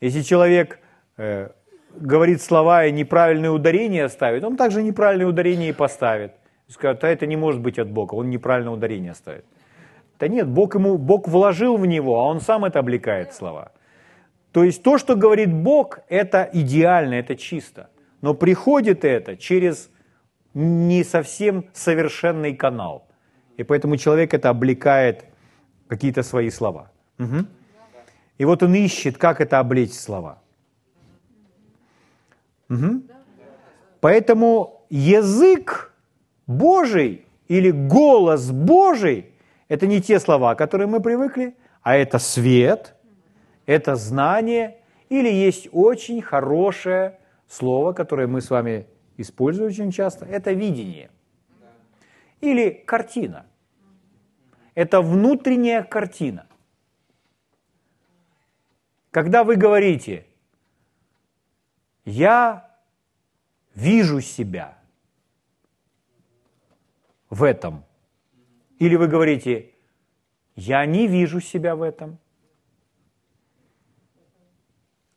Если 0.00 0.22
человек 0.22 0.78
э, 1.16 1.50
говорит 1.96 2.42
слова 2.42 2.84
и 2.84 2.92
неправильные 2.92 3.50
ударения 3.50 4.08
ставит, 4.08 4.44
он 4.44 4.56
также 4.56 4.82
неправильные 4.82 5.26
ударения 5.26 5.68
и 5.68 5.72
поставит. 5.72 6.32
Скажет, 6.68 7.04
а 7.04 7.08
это 7.08 7.26
не 7.26 7.36
может 7.36 7.60
быть 7.60 7.78
от 7.78 7.90
Бога, 7.90 8.14
он 8.14 8.30
неправильное 8.30 8.72
ударение 8.72 9.14
ставит. 9.14 9.44
Да 10.18 10.28
нет, 10.28 10.48
Бог, 10.48 10.74
ему, 10.74 10.98
Бог 10.98 11.28
вложил 11.28 11.76
в 11.76 11.86
него, 11.86 12.18
а 12.18 12.24
он 12.24 12.40
сам 12.40 12.64
это 12.64 12.78
облекает 12.78 13.34
слова. 13.34 13.72
То 14.52 14.64
есть 14.64 14.82
то, 14.82 14.98
что 14.98 15.16
говорит 15.16 15.52
Бог, 15.52 15.98
это 16.08 16.48
идеально, 16.52 17.14
это 17.14 17.36
чисто. 17.36 17.90
Но 18.22 18.34
приходит 18.34 19.04
это 19.04 19.36
через 19.36 19.90
не 20.54 21.04
совсем 21.04 21.64
совершенный 21.72 22.54
канал. 22.54 23.06
И 23.56 23.64
поэтому 23.64 23.96
человек 23.96 24.34
это 24.34 24.50
облекает 24.50 25.24
какие-то 25.88 26.22
свои 26.22 26.50
слова. 26.50 26.90
Угу. 27.18 27.46
И 28.38 28.44
вот 28.44 28.62
он 28.62 28.74
ищет, 28.74 29.18
как 29.18 29.40
это 29.40 29.58
облечь 29.58 29.92
слова. 29.92 30.42
Угу. 32.70 33.02
Поэтому 34.00 34.86
язык 34.90 35.92
Божий 36.46 37.26
или 37.48 37.70
голос 37.70 38.50
Божий– 38.50 39.32
это 39.68 39.86
не 39.86 40.00
те 40.00 40.20
слова, 40.20 40.54
к 40.54 40.58
которым 40.58 40.90
мы 40.90 41.00
привыкли, 41.00 41.56
а 41.82 41.96
это 41.96 42.18
свет, 42.18 42.94
это 43.66 43.96
знание 43.96 44.78
или 45.08 45.28
есть 45.28 45.68
очень 45.72 46.22
хорошее 46.22 47.18
слово, 47.48 47.92
которое 47.92 48.26
мы 48.26 48.40
с 48.40 48.50
вами 48.50 48.86
используем 49.16 49.68
очень 49.68 49.90
часто, 49.90 50.24
это 50.26 50.52
видение 50.52 51.10
или 52.44 52.70
картина. 52.70 53.46
Это 54.74 55.00
внутренняя 55.00 55.82
картина. 55.82 56.46
Когда 59.10 59.44
вы 59.44 59.56
говорите, 59.56 60.26
я 62.04 62.76
вижу 63.74 64.20
себя 64.20 64.76
в 67.30 67.44
этом, 67.44 67.84
или 68.78 68.96
вы 68.96 69.06
говорите, 69.06 69.70
я 70.56 70.84
не 70.86 71.06
вижу 71.06 71.40
себя 71.40 71.76
в 71.76 71.82
этом. 71.82 72.18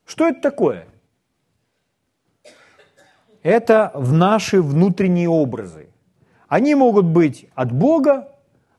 Что 0.06 0.28
это 0.28 0.42
такое? 0.42 0.88
Это 3.44 3.92
в 3.94 4.14
наши 4.14 4.62
внутренние 4.62 5.30
образы. 5.30 5.88
Они 6.48 6.76
могут 6.76 7.06
быть 7.06 7.48
от 7.56 7.72
Бога, 7.72 8.30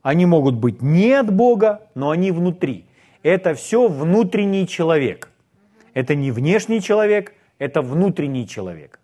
они 0.03 0.27
могут 0.27 0.55
быть 0.55 0.83
не 0.83 1.13
от 1.13 1.33
Бога, 1.33 1.83
но 1.95 2.11
они 2.11 2.33
внутри. 2.33 2.87
Это 3.23 3.55
все 3.55 3.89
внутренний 3.89 4.67
человек. 4.67 5.31
Это 5.95 6.15
не 6.15 6.31
внешний 6.31 6.81
человек, 6.81 7.35
это 7.59 7.83
внутренний 7.83 8.47
человек. 8.47 9.01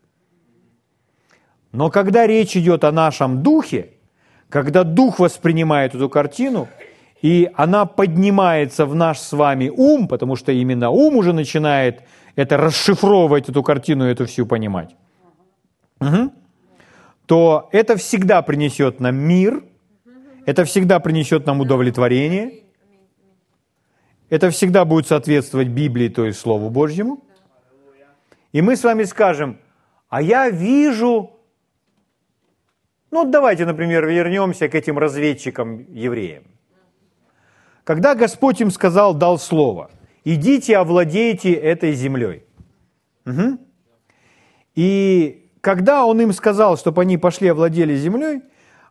Но 1.73 1.91
когда 1.91 2.27
речь 2.27 2.57
идет 2.57 2.85
о 2.85 2.93
нашем 2.93 3.43
духе, 3.43 3.91
когда 4.49 4.85
дух 4.85 5.19
воспринимает 5.19 5.95
эту 5.95 6.09
картину, 6.09 6.69
и 7.21 7.51
она 7.55 7.87
поднимается 7.87 8.87
в 8.87 8.95
наш 8.95 9.19
с 9.19 9.33
вами 9.33 9.73
ум, 9.75 10.07
потому 10.07 10.37
что 10.37 10.53
именно 10.53 10.91
ум 10.91 11.17
уже 11.17 11.33
начинает 11.33 12.03
это 12.37 12.57
расшифровывать, 12.57 13.49
эту 13.49 13.63
картину, 13.63 14.05
эту 14.05 14.27
всю 14.27 14.47
понимать, 14.47 14.95
угу. 16.01 16.33
то 17.27 17.69
это 17.73 17.97
всегда 17.97 18.43
принесет 18.43 19.01
нам 19.01 19.17
мир, 19.17 19.65
это 20.47 20.65
всегда 20.65 21.01
принесет 21.01 21.47
нам 21.47 21.61
удовлетворение, 21.61 22.65
это 24.31 24.51
всегда 24.51 24.85
будет 24.85 25.07
соответствовать 25.07 25.69
Библии, 25.69 26.09
то 26.09 26.25
есть 26.25 26.39
Слову 26.39 26.71
Божьему. 26.71 27.25
И 28.53 28.63
мы 28.63 28.77
с 28.77 28.85
вами 28.85 29.05
скажем, 29.05 29.59
а 30.09 30.23
я 30.23 30.49
вижу... 30.49 31.31
Ну, 33.11 33.25
давайте, 33.31 33.65
например, 33.67 34.07
вернемся 34.07 34.69
к 34.69 34.75
этим 34.75 34.99
разведчикам-евреям. 34.99 36.45
Когда 37.85 38.15
Господь 38.15 38.61
им 38.61 38.71
сказал, 38.71 39.15
дал 39.15 39.39
слово, 39.39 39.91
идите, 40.25 40.79
овладейте 40.79 41.53
этой 41.53 41.93
землей. 41.93 42.45
Угу. 43.27 43.59
И 44.75 45.44
когда 45.65 46.05
Он 46.05 46.21
им 46.21 46.33
сказал, 46.35 46.77
чтобы 46.77 47.01
они 47.03 47.17
пошли 47.17 47.49
овладели 47.49 47.97
землей, 47.97 48.43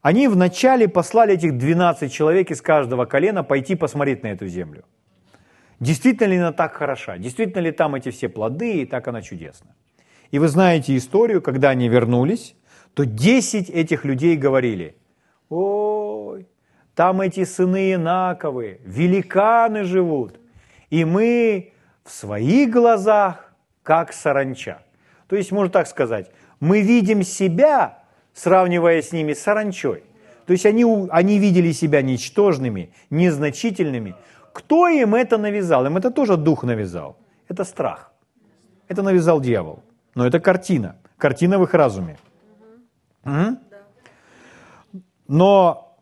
они 0.02 0.28
вначале 0.28 0.88
послали 0.88 1.36
этих 1.36 1.56
12 1.56 2.12
человек 2.12 2.50
из 2.50 2.64
каждого 2.64 3.06
колена 3.06 3.44
пойти 3.44 3.76
посмотреть 3.76 4.24
на 4.24 4.30
эту 4.30 4.48
землю. 4.48 4.84
Действительно 5.80 6.28
ли 6.30 6.38
она 6.38 6.52
так 6.52 6.74
хороша? 6.74 7.18
Действительно 7.20 7.62
ли 7.62 7.72
там 7.72 7.94
эти 7.94 8.10
все 8.10 8.28
плоды 8.28 8.82
и 8.82 8.86
так 8.86 9.08
она 9.08 9.22
чудесна? 9.22 9.76
И 10.32 10.40
вы 10.40 10.48
знаете 10.48 10.98
историю, 10.98 11.44
когда 11.44 11.70
они 11.70 11.88
вернулись, 11.90 12.56
то 12.96 13.06
10 13.06 13.70
этих 13.70 14.04
людей 14.04 14.36
говорили, 14.36 14.96
ой, 15.50 16.48
там 16.96 17.22
эти 17.22 17.44
сыны 17.44 17.94
Инаковы, 17.94 18.82
великаны 18.84 19.84
живут, 19.84 20.40
и 20.90 21.06
мы 21.06 21.74
в 22.04 22.12
своих 22.12 22.72
глазах 22.72 23.54
как 23.84 24.12
саранча. 24.12 24.82
То 25.28 25.36
есть, 25.36 25.52
можно 25.52 25.72
так 25.72 25.88
сказать, 25.88 26.32
мы 26.64 26.82
видим 26.82 27.24
себя, 27.24 28.04
сравнивая 28.34 29.02
с 29.02 29.12
ними, 29.12 29.34
саранчой. 29.34 30.04
То 30.46 30.54
есть 30.54 30.66
они, 30.66 30.86
они 31.12 31.38
видели 31.38 31.74
себя 31.74 32.02
ничтожными, 32.02 32.94
незначительными, 33.10 34.16
кто 34.54 34.88
им 34.88 35.16
это 35.16 35.38
навязал? 35.38 35.86
Им 35.86 35.98
это 35.98 36.10
тоже 36.12 36.38
дух 36.38 36.64
навязал. 36.64 37.18
Это 37.50 37.66
страх. 37.66 38.14
Это 38.88 39.02
навязал 39.02 39.42
дьявол. 39.42 39.84
Но 40.16 40.26
это 40.26 40.40
картина. 40.40 40.96
Картина 41.18 41.60
в 41.60 41.64
их 41.64 41.74
разуме. 41.74 42.18
Угу. 43.26 43.58
Но 45.28 45.98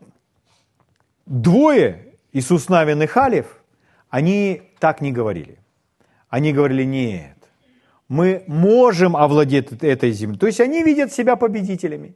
двое, 1.26 2.16
Иисус 2.34 2.70
Навин 2.70 3.02
и 3.02 3.08
Халев, 3.08 3.46
они 4.10 4.62
так 4.80 5.02
не 5.02 5.12
говорили. 5.12 5.58
Они 6.30 6.54
говорили, 6.54 6.84
нет, 6.84 7.41
мы 8.12 8.44
можем 8.48 9.16
овладеть 9.16 9.72
этой 9.82 10.12
землей. 10.12 10.38
То 10.38 10.46
есть 10.46 10.60
они 10.60 10.84
видят 10.84 11.14
себя 11.14 11.38
победителями. 11.38 12.14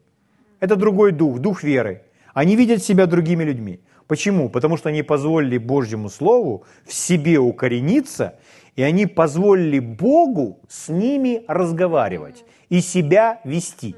Это 0.60 0.76
другой 0.76 1.14
дух, 1.14 1.40
дух 1.40 1.64
веры. 1.64 2.02
Они 2.34 2.58
видят 2.58 2.84
себя 2.84 3.06
другими 3.06 3.46
людьми. 3.46 3.80
Почему? 4.06 4.50
Потому 4.50 4.76
что 4.76 4.90
они 4.90 5.04
позволили 5.04 5.58
Божьему 5.58 6.10
Слову 6.10 6.66
в 6.86 6.94
себе 6.94 7.40
укорениться, 7.40 8.38
и 8.76 8.84
они 8.84 9.06
позволили 9.06 9.80
Богу 9.80 10.60
с 10.68 10.90
ними 10.90 11.46
разговаривать 11.48 12.44
и 12.68 12.82
себя 12.82 13.40
вести. 13.46 13.96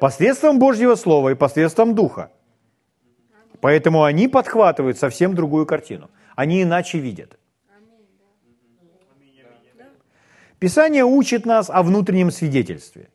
Посредством 0.00 0.58
Божьего 0.58 0.96
Слова 0.96 1.28
и 1.28 1.34
посредством 1.36 1.94
Духа. 1.94 2.32
Поэтому 3.60 4.02
они 4.02 4.26
подхватывают 4.26 4.98
совсем 4.98 5.36
другую 5.36 5.66
картину. 5.66 6.10
Они 6.34 6.64
иначе 6.64 6.98
видят. 6.98 7.38
Писание 10.62 11.02
учит 11.04 11.44
нас 11.44 11.68
о 11.70 11.82
внутреннем 11.82 12.30
свидетельстве. 12.30 13.08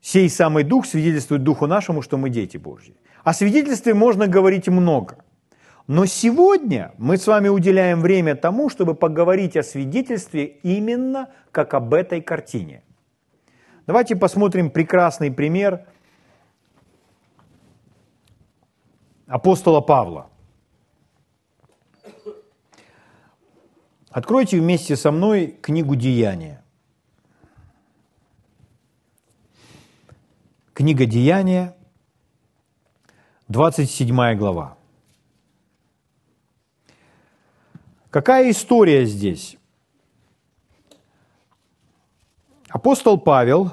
Сей 0.00 0.30
самый 0.30 0.62
Дух 0.62 0.86
свидетельствует 0.86 1.42
Духу 1.42 1.66
нашему, 1.66 2.02
что 2.02 2.18
мы 2.18 2.30
дети 2.30 2.56
Божьи. 2.56 2.94
О 3.24 3.32
свидетельстве 3.32 3.94
можно 3.94 4.28
говорить 4.28 4.68
много. 4.68 5.24
Но 5.88 6.06
сегодня 6.06 6.92
мы 6.98 7.16
с 7.16 7.26
вами 7.26 7.48
уделяем 7.48 8.00
время 8.00 8.36
тому, 8.36 8.68
чтобы 8.68 8.94
поговорить 8.94 9.56
о 9.56 9.64
свидетельстве 9.64 10.44
именно 10.62 11.30
как 11.50 11.74
об 11.74 11.92
этой 11.92 12.20
картине. 12.20 12.84
Давайте 13.88 14.14
посмотрим 14.14 14.70
прекрасный 14.70 15.32
пример 15.32 15.84
апостола 19.26 19.80
Павла. 19.80 20.30
Откройте 24.16 24.58
вместе 24.58 24.96
со 24.96 25.10
мной 25.10 25.48
книгу 25.60 25.94
Деяния. 25.94 26.64
Книга 30.72 31.04
Деяния, 31.04 31.76
27 33.48 34.38
глава. 34.38 34.78
Какая 38.08 38.50
история 38.50 39.04
здесь? 39.04 39.58
Апостол 42.70 43.18
Павел, 43.20 43.70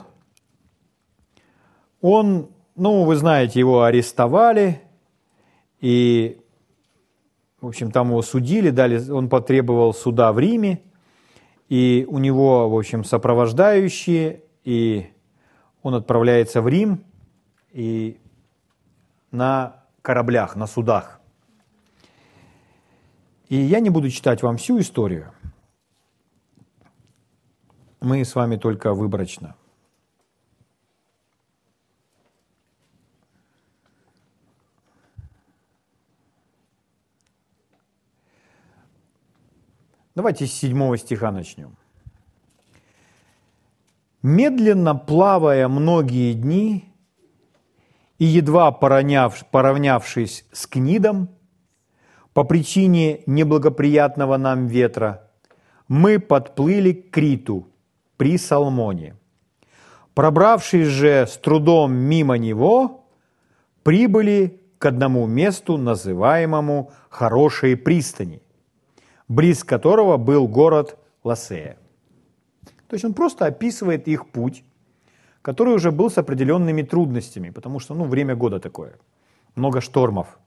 он, 2.01 2.51
ну, 2.75 3.05
вы 3.05 3.15
знаете, 3.15 3.59
его 3.59 3.83
арестовали, 3.83 4.81
и, 5.79 6.42
в 7.63 7.67
общем, 7.67 7.91
там 7.91 8.09
его 8.09 8.21
судили, 8.21 8.71
дали, 8.71 9.09
он 9.09 9.29
потребовал 9.29 9.93
суда 9.93 10.33
в 10.33 10.39
Риме, 10.39 10.81
И 11.69 12.05
у 12.09 12.19
него, 12.19 12.69
в 12.69 12.77
общем, 12.77 13.05
сопровождающие, 13.05 14.41
и 14.65 15.13
он 15.81 15.95
отправляется 15.95 16.61
в 16.61 16.67
Рим 16.67 17.05
и 17.71 18.19
на 19.31 19.85
кораблях, 20.01 20.57
на 20.57 20.67
судах. 20.67 21.21
И 23.47 23.55
я 23.55 23.79
не 23.79 23.89
буду 23.89 24.09
читать 24.09 24.43
вам 24.43 24.57
всю 24.57 24.77
историю. 24.81 25.31
Мы 28.01 28.25
с 28.25 28.35
вами 28.35 28.57
только 28.57 28.93
выборочно. 28.93 29.55
Давайте 40.15 40.45
с 40.45 40.53
седьмого 40.53 40.95
стиха 40.97 41.31
начнем. 41.31 41.75
«Медленно 44.21 44.93
плавая 44.93 45.67
многие 45.67 46.33
дни 46.33 46.93
и 48.19 48.25
едва 48.25 48.71
поравнявшись 48.71 50.45
с 50.51 50.67
Книдом, 50.67 51.29
по 52.33 52.43
причине 52.43 53.21
неблагоприятного 53.25 54.37
нам 54.37 54.67
ветра, 54.67 55.31
мы 55.87 56.19
подплыли 56.19 56.93
к 56.93 57.09
Криту 57.09 57.67
при 58.15 58.37
Салмоне. 58.37 59.15
Пробравшись 60.13 60.87
же 60.87 61.25
с 61.27 61.37
трудом 61.37 61.91
мимо 61.91 62.37
него, 62.37 63.07
прибыли 63.81 64.61
к 64.77 64.85
одному 64.85 65.25
месту, 65.25 65.77
называемому 65.77 66.91
«Хорошие 67.09 67.75
пристани», 67.75 68.42
близ 69.27 69.63
которого 69.63 70.17
был 70.17 70.47
город 70.47 70.97
Ласея. 71.23 71.77
То 72.87 72.95
есть 72.95 73.05
он 73.05 73.13
просто 73.13 73.45
описывает 73.45 74.07
их 74.07 74.27
путь, 74.27 74.63
который 75.41 75.73
уже 75.73 75.91
был 75.91 76.09
с 76.09 76.17
определенными 76.17 76.83
трудностями, 76.83 77.49
потому 77.49 77.79
что 77.79 77.95
ну, 77.95 78.05
время 78.05 78.35
года 78.35 78.59
такое, 78.59 78.95
много 79.55 79.81
штормов. 79.81 80.39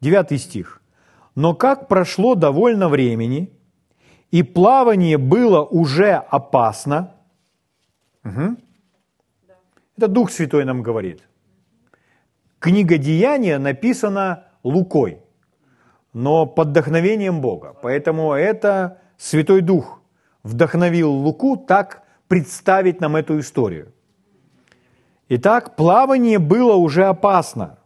Девятый 0.00 0.38
стих. 0.38 0.80
«Но 1.34 1.54
как 1.54 1.88
прошло 1.88 2.34
довольно 2.34 2.88
времени, 2.88 3.50
и 4.30 4.42
плавание 4.42 5.16
было 5.16 5.62
уже 5.62 6.12
опасно», 6.12 7.14
угу. 8.24 8.56
это 9.96 10.08
Дух 10.08 10.30
Святой 10.30 10.64
нам 10.64 10.82
говорит. 10.82 11.22
Книга 12.58 12.98
Деяния 12.98 13.58
написана 13.58 14.44
Лукой– 14.62 15.22
но 16.12 16.46
под 16.46 16.68
вдохновением 16.68 17.40
Бога. 17.40 17.74
Поэтому 17.82 18.32
это 18.32 18.98
Святой 19.16 19.60
Дух 19.60 20.00
вдохновил 20.42 21.10
Луку 21.10 21.56
так 21.56 22.02
представить 22.28 23.00
нам 23.00 23.16
эту 23.16 23.38
историю. 23.38 23.92
Итак, 25.28 25.76
плавание 25.76 26.38
было 26.38 26.74
уже 26.74 27.04
опасно, 27.04 27.78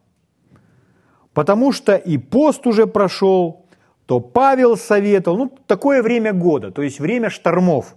потому 1.33 1.73
что 1.73 1.95
и 1.95 2.19
пост 2.19 2.67
уже 2.67 2.87
прошел, 2.87 3.67
то 4.07 4.21
Павел 4.21 4.77
советовал, 4.77 5.37
ну, 5.37 5.59
такое 5.67 6.03
время 6.03 6.33
года, 6.33 6.71
то 6.71 6.83
есть 6.83 6.99
время 6.99 7.31
штормов, 7.31 7.97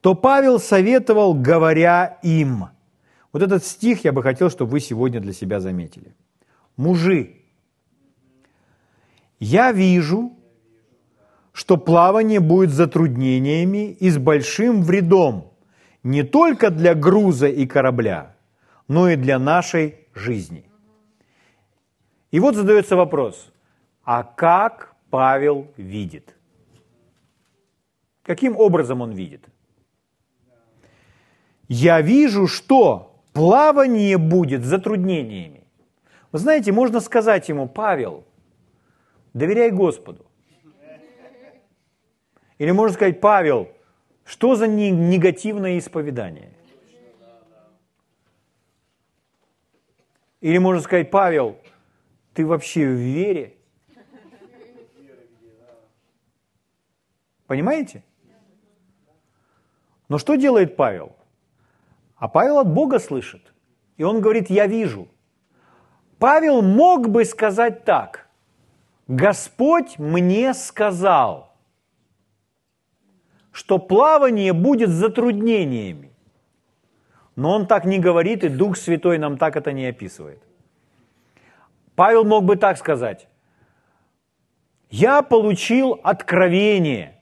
то 0.00 0.14
Павел 0.14 0.58
советовал, 0.58 1.34
говоря 1.34 2.18
им. 2.22 2.68
Вот 3.32 3.42
этот 3.42 3.64
стих 3.64 4.04
я 4.04 4.12
бы 4.12 4.22
хотел, 4.22 4.50
чтобы 4.50 4.72
вы 4.72 4.80
сегодня 4.80 5.20
для 5.20 5.32
себя 5.32 5.60
заметили. 5.60 6.14
Мужи, 6.76 7.45
я 9.38 9.72
вижу, 9.72 10.32
что 11.52 11.76
плавание 11.76 12.40
будет 12.40 12.70
затруднениями 12.70 13.92
и 13.92 14.10
с 14.10 14.18
большим 14.18 14.82
вредом 14.82 15.52
не 16.02 16.22
только 16.22 16.70
для 16.70 16.94
груза 16.94 17.48
и 17.48 17.66
корабля, 17.66 18.36
но 18.88 19.08
и 19.08 19.16
для 19.16 19.38
нашей 19.38 20.06
жизни. 20.14 20.64
И 22.30 22.40
вот 22.40 22.56
задается 22.56 22.94
вопрос, 22.96 23.50
а 24.04 24.22
как 24.22 24.94
Павел 25.08 25.66
видит? 25.78 26.36
Каким 28.22 28.56
образом 28.56 29.00
он 29.00 29.12
видит? 29.12 29.44
Я 31.68 32.02
вижу, 32.02 32.46
что 32.46 33.16
плавание 33.32 34.18
будет 34.18 34.62
затруднениями. 34.62 35.64
Вы 36.32 36.38
знаете, 36.38 36.70
можно 36.70 37.00
сказать 37.00 37.48
ему, 37.48 37.66
Павел, 37.66 38.25
Доверяй 39.36 39.70
Господу. 39.70 40.24
Или 42.56 42.70
можно 42.70 42.94
сказать, 42.94 43.20
Павел, 43.20 43.68
что 44.24 44.54
за 44.54 44.66
негативное 44.66 45.76
исповедание? 45.76 46.54
Или 50.40 50.56
можно 50.56 50.80
сказать, 50.80 51.10
Павел, 51.10 51.58
ты 52.32 52.46
вообще 52.46 52.86
в 52.86 52.94
вере? 52.94 53.58
Понимаете? 57.46 58.02
Но 60.08 60.16
что 60.16 60.36
делает 60.36 60.76
Павел? 60.76 61.14
А 62.16 62.28
Павел 62.28 62.58
от 62.60 62.72
Бога 62.72 62.98
слышит. 62.98 63.52
И 63.98 64.02
он 64.02 64.22
говорит, 64.22 64.48
я 64.48 64.66
вижу. 64.66 65.08
Павел 66.18 66.62
мог 66.62 67.10
бы 67.10 67.26
сказать 67.26 67.84
так. 67.84 68.25
Господь 69.08 69.98
мне 69.98 70.52
сказал, 70.52 71.54
что 73.52 73.78
плавание 73.78 74.52
будет 74.52 74.90
затруднениями. 74.90 76.10
Но 77.36 77.52
он 77.52 77.66
так 77.66 77.84
не 77.84 77.98
говорит, 77.98 78.42
и 78.42 78.48
Дух 78.48 78.76
Святой 78.76 79.18
нам 79.18 79.38
так 79.38 79.56
это 79.56 79.72
не 79.72 79.86
описывает. 79.86 80.42
Павел 81.94 82.24
мог 82.24 82.44
бы 82.44 82.56
так 82.56 82.78
сказать. 82.78 83.28
Я 84.90 85.22
получил 85.22 86.00
откровение, 86.02 87.16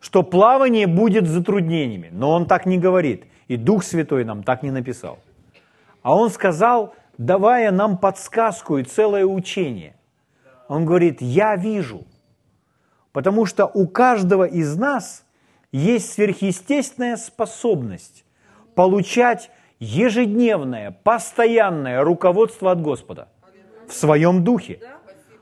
что 0.00 0.22
плавание 0.22 0.86
будет 0.86 1.26
затруднениями. 1.26 2.10
Но 2.12 2.30
он 2.30 2.46
так 2.46 2.66
не 2.66 2.78
говорит. 2.78 3.24
И 3.48 3.56
Дух 3.56 3.82
Святой 3.82 4.24
нам 4.24 4.42
так 4.42 4.62
не 4.62 4.70
написал. 4.70 5.18
А 6.02 6.14
он 6.14 6.30
сказал, 6.30 6.94
давая 7.16 7.70
нам 7.70 7.96
подсказку 7.96 8.76
и 8.76 8.82
целое 8.82 9.24
учение– 9.24 9.96
он 10.68 10.84
говорит, 10.84 11.20
я 11.20 11.56
вижу. 11.56 12.06
Потому 13.12 13.46
что 13.46 13.66
у 13.66 13.86
каждого 13.86 14.44
из 14.44 14.76
нас 14.76 15.24
есть 15.72 16.12
сверхъестественная 16.12 17.16
способность 17.16 18.24
получать 18.74 19.50
ежедневное, 19.78 20.96
постоянное 21.02 22.02
руководство 22.02 22.70
от 22.70 22.80
Господа 22.80 23.28
в 23.88 23.92
своем 23.92 24.44
духе. 24.44 24.80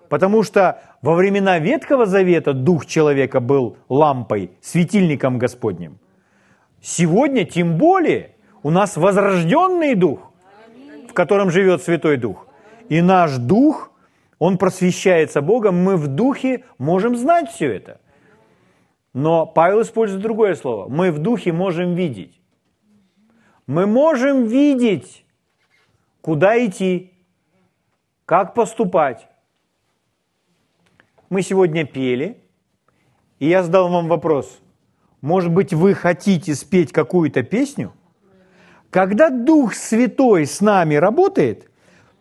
Потому 0.09 0.43
что 0.43 0.83
во 1.01 1.15
времена 1.15 1.59
Ветхого 1.59 2.05
Завета 2.05 2.53
дух 2.53 2.85
человека 2.85 3.41
был 3.41 3.79
лампой, 3.89 4.51
светильником 4.61 5.39
Господним. 5.39 5.99
Сегодня 6.83 7.45
тем 7.45 7.79
более 7.79 8.35
у 8.63 8.71
нас 8.71 8.97
возрожденный 8.97 9.95
дух, 9.95 10.33
в 11.09 11.15
котором 11.15 11.51
живет 11.51 11.83
Святой 11.83 12.17
Дух. 12.17 12.47
И 12.89 13.01
наш 13.01 13.37
дух 13.37 13.92
он 14.43 14.59
просвещается 14.59 15.41
Богом, 15.41 15.77
мы 15.85 15.97
в 15.97 16.09
духе 16.09 16.65
можем 16.77 17.15
знать 17.15 17.49
все 17.49 17.73
это. 17.77 18.01
Но 19.13 19.47
Павел 19.47 19.83
использует 19.83 20.21
другое 20.21 20.57
слово. 20.57 20.89
Мы 20.89 21.13
в 21.13 21.21
духе 21.21 21.53
можем 21.53 21.95
видеть. 21.95 22.41
Мы 23.69 23.87
можем 23.87 24.47
видеть, 24.47 25.25
куда 26.23 26.59
идти, 26.67 27.13
как 28.25 28.55
поступать. 28.55 29.29
Мы 31.31 31.43
сегодня 31.43 31.87
пели, 31.87 32.43
и 33.39 33.47
я 33.47 33.63
задал 33.63 33.91
вам 33.91 34.09
вопрос. 34.09 34.59
Может 35.21 35.53
быть, 35.53 35.73
вы 35.73 35.95
хотите 35.95 36.57
спеть 36.57 36.91
какую-то 36.91 37.45
песню? 37.45 37.93
Когда 38.91 39.31
Дух 39.31 39.75
Святой 39.75 40.47
с 40.47 40.61
нами 40.61 40.97
работает, 40.97 41.71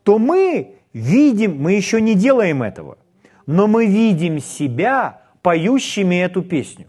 то 0.03 0.19
мы 0.19 0.80
видим, 0.93 1.57
мы 1.61 1.73
еще 1.73 2.01
не 2.01 2.15
делаем 2.15 2.63
этого, 2.63 2.97
но 3.45 3.67
мы 3.67 3.85
видим 3.85 4.39
себя 4.39 5.21
поющими 5.41 6.15
эту 6.15 6.41
песню. 6.41 6.87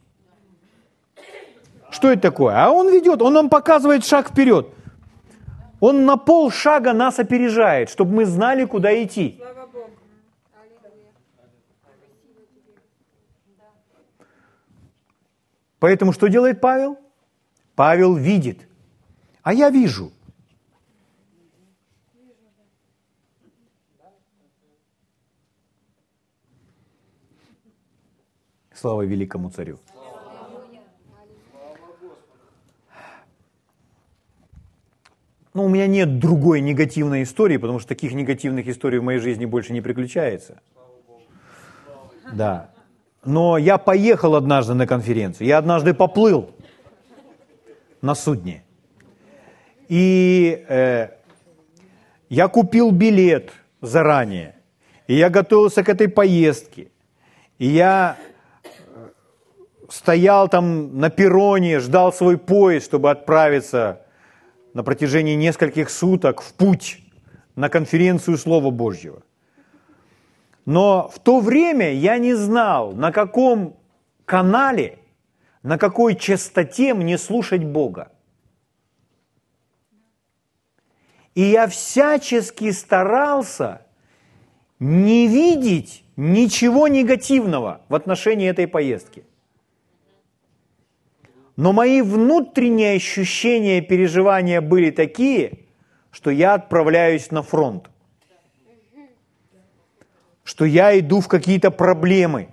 Что 1.91 2.11
это 2.11 2.23
такое? 2.23 2.55
А 2.55 2.71
он 2.71 2.91
ведет, 2.91 3.21
он 3.23 3.35
нам 3.35 3.49
показывает 3.49 4.05
шаг 4.05 4.31
вперед. 4.31 4.69
Он 5.81 6.07
на 6.07 6.17
пол 6.17 6.51
шага 6.51 6.93
нас 6.93 7.19
опережает, 7.19 7.91
чтобы 7.91 8.15
мы 8.15 8.25
знали, 8.25 8.65
куда 8.65 9.03
идти. 9.03 9.41
Поэтому 15.81 16.13
что 16.13 16.29
делает 16.29 16.61
Павел? 16.61 16.99
Павел 17.75 18.15
видит. 18.15 18.69
А 19.43 19.53
я 19.53 19.71
вижу– 19.71 20.13
Слава 28.83 29.03
великому 29.03 29.49
царю. 29.49 29.79
Ну, 35.55 35.65
у 35.67 35.69
меня 35.69 35.87
нет 35.87 36.19
другой 36.19 36.61
негативной 36.61 37.23
истории, 37.23 37.59
потому 37.59 37.79
что 37.79 37.91
таких 37.91 38.13
негативных 38.13 38.67
историй 38.67 38.99
в 38.99 39.05
моей 39.05 39.21
жизни 39.21 39.45
больше 39.45 39.73
не 39.73 39.81
приключается. 39.81 40.61
Да. 42.33 42.71
Но 43.25 43.57
я 43.57 43.79
поехал 43.79 44.35
однажды 44.35 44.75
на 44.75 44.89
конференцию, 44.89 45.47
я 45.47 45.59
однажды 45.59 45.95
поплыл 45.95 46.51
на 48.01 48.17
судне. 48.17 48.65
И 49.89 50.65
э, 50.69 51.09
я 52.29 52.49
купил 52.49 52.91
билет 52.91 53.53
заранее, 53.81 54.57
и 55.07 55.15
я 55.15 55.31
готовился 55.31 55.85
к 55.85 55.89
этой 55.89 56.09
поездке. 56.09 56.89
И 57.61 57.67
я 57.67 58.17
стоял 59.93 60.49
там 60.49 60.99
на 60.99 61.11
перроне, 61.11 61.79
ждал 61.79 62.15
свой 62.15 62.39
поезд, 62.39 62.87
чтобы 62.87 63.11
отправиться 63.11 64.01
на 64.73 64.83
протяжении 64.83 65.35
нескольких 65.35 65.91
суток 65.91 66.41
в 66.41 66.55
путь 66.55 67.01
на 67.57 67.69
конференцию 67.69 68.39
Слова 68.39 68.71
Божьего. 68.71 69.23
Но 70.65 71.09
в 71.09 71.19
то 71.19 71.41
время 71.41 71.93
я 71.93 72.17
не 72.17 72.33
знал, 72.33 72.93
на 72.93 73.13
каком 73.13 73.77
канале, 74.25 74.99
на 75.63 75.77
какой 75.77 76.17
частоте 76.17 76.95
мне 76.95 77.19
слушать 77.19 77.63
Бога. 77.63 78.13
И 81.35 81.43
я 81.43 81.67
всячески 81.67 82.71
старался 82.71 83.83
не 84.79 85.27
видеть 85.27 86.03
ничего 86.17 86.89
негативного 86.89 87.83
в 87.91 87.95
отношении 87.95 88.49
этой 88.49 88.67
поездки. 88.67 89.25
Но 91.57 91.73
мои 91.73 92.01
внутренние 92.01 92.97
ощущения, 92.97 93.81
переживания 93.83 94.61
были 94.61 94.91
такие, 94.91 95.59
что 96.11 96.31
я 96.31 96.55
отправляюсь 96.55 97.31
на 97.31 97.43
фронт, 97.43 97.91
что 100.45 100.65
я 100.65 100.99
иду 100.99 101.21
в 101.21 101.29
какие-то 101.29 101.71
проблемы, 101.71 102.49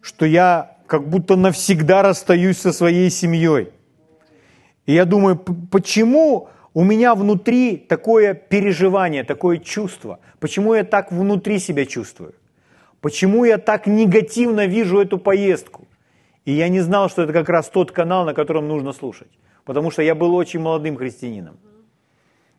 что 0.00 0.26
я 0.26 0.76
как 0.86 1.08
будто 1.08 1.36
навсегда 1.36 2.02
расстаюсь 2.02 2.58
со 2.58 2.72
своей 2.72 3.10
семьей. 3.10 3.72
И 4.86 4.94
я 4.94 5.04
думаю, 5.04 5.36
почему 5.36 6.48
у 6.72 6.84
меня 6.84 7.14
внутри 7.14 7.76
такое 7.76 8.34
переживание, 8.34 9.24
такое 9.24 9.58
чувство? 9.58 10.20
Почему 10.38 10.74
я 10.74 10.84
так 10.84 11.10
внутри 11.10 11.58
себя 11.58 11.84
чувствую? 11.84 12.34
Почему 13.00 13.44
я 13.44 13.58
так 13.58 13.86
негативно 13.88 14.66
вижу 14.66 15.00
эту 15.00 15.18
поездку? 15.18 15.85
И 16.46 16.52
я 16.52 16.68
не 16.68 16.80
знал, 16.80 17.10
что 17.10 17.22
это 17.22 17.32
как 17.32 17.48
раз 17.48 17.68
тот 17.68 17.90
канал, 17.90 18.24
на 18.24 18.32
котором 18.32 18.68
нужно 18.68 18.92
слушать. 18.92 19.30
Потому 19.64 19.90
что 19.90 20.02
я 20.02 20.14
был 20.14 20.34
очень 20.34 20.60
молодым 20.60 20.96
христианином. 20.96 21.58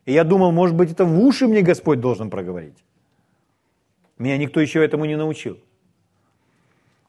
И 0.04 0.12
я 0.12 0.24
думал, 0.24 0.52
может 0.52 0.76
быть, 0.76 0.92
это 0.92 1.04
в 1.04 1.18
уши 1.18 1.46
мне 1.46 1.62
Господь 1.62 2.00
должен 2.00 2.30
проговорить. 2.30 2.84
Меня 4.18 4.36
никто 4.36 4.60
еще 4.60 4.84
этому 4.84 5.06
не 5.06 5.16
научил. 5.16 5.58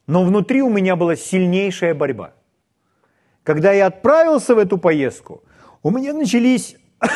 Но 0.07 0.23
внутри 0.23 0.61
у 0.61 0.69
меня 0.69 0.95
была 0.95 1.15
сильнейшая 1.15 1.93
борьба. 1.93 2.33
Когда 3.43 3.73
я 3.73 3.87
отправился 3.87 4.55
в 4.55 4.57
эту 4.57 4.77
поездку, 4.77 5.43
у 5.83 5.91
меня 5.91 6.13
начались... 6.13 6.77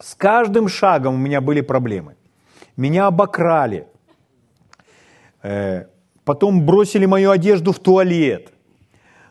С 0.00 0.14
каждым 0.14 0.68
шагом 0.68 1.14
у 1.14 1.18
меня 1.18 1.40
были 1.40 1.60
проблемы. 1.60 2.16
Меня 2.76 3.06
обокрали. 3.06 3.86
Э, 5.42 5.86
потом 6.24 6.64
бросили 6.64 7.06
мою 7.06 7.30
одежду 7.30 7.72
в 7.72 7.78
туалет. 7.78 8.50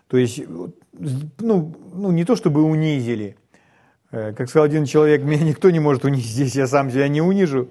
То 0.10 0.17
есть, 0.17 0.41
ну, 1.39 1.76
ну 1.93 2.12
не 2.12 2.26
то 2.26 2.36
чтобы 2.36 2.63
унизили. 2.63 3.38
Э, 4.12 4.34
как 4.34 4.50
сказал 4.50 4.65
один 4.65 4.86
человек, 4.86 5.22
меня 5.24 5.43
никто 5.43 5.69
не 5.69 5.80
может 5.80 6.04
унизить, 6.04 6.32
здесь 6.32 6.56
я 6.56 6.67
сам 6.67 6.91
себя 6.91 7.08
не 7.08 7.22
унижу. 7.22 7.69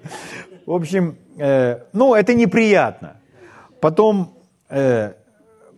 В 0.65 0.71
общем, 0.71 1.17
э, 1.37 1.79
ну, 1.93 2.15
это 2.15 2.33
неприятно. 2.33 3.17
Потом, 3.81 4.37
э, 4.69 5.13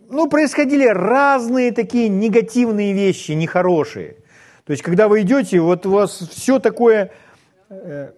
ну, 0.08 0.28
происходили 0.28 0.86
разные 0.86 1.72
такие 1.72 2.08
негативные 2.08 2.92
вещи, 2.92 3.32
нехорошие. 3.32 4.16
То 4.64 4.70
есть, 4.70 4.82
когда 4.82 5.08
вы 5.08 5.22
идете, 5.22 5.60
вот 5.60 5.84
у 5.86 5.90
вас 5.90 6.18
все 6.30 6.60
такое 6.60 7.10
э, 7.70 8.12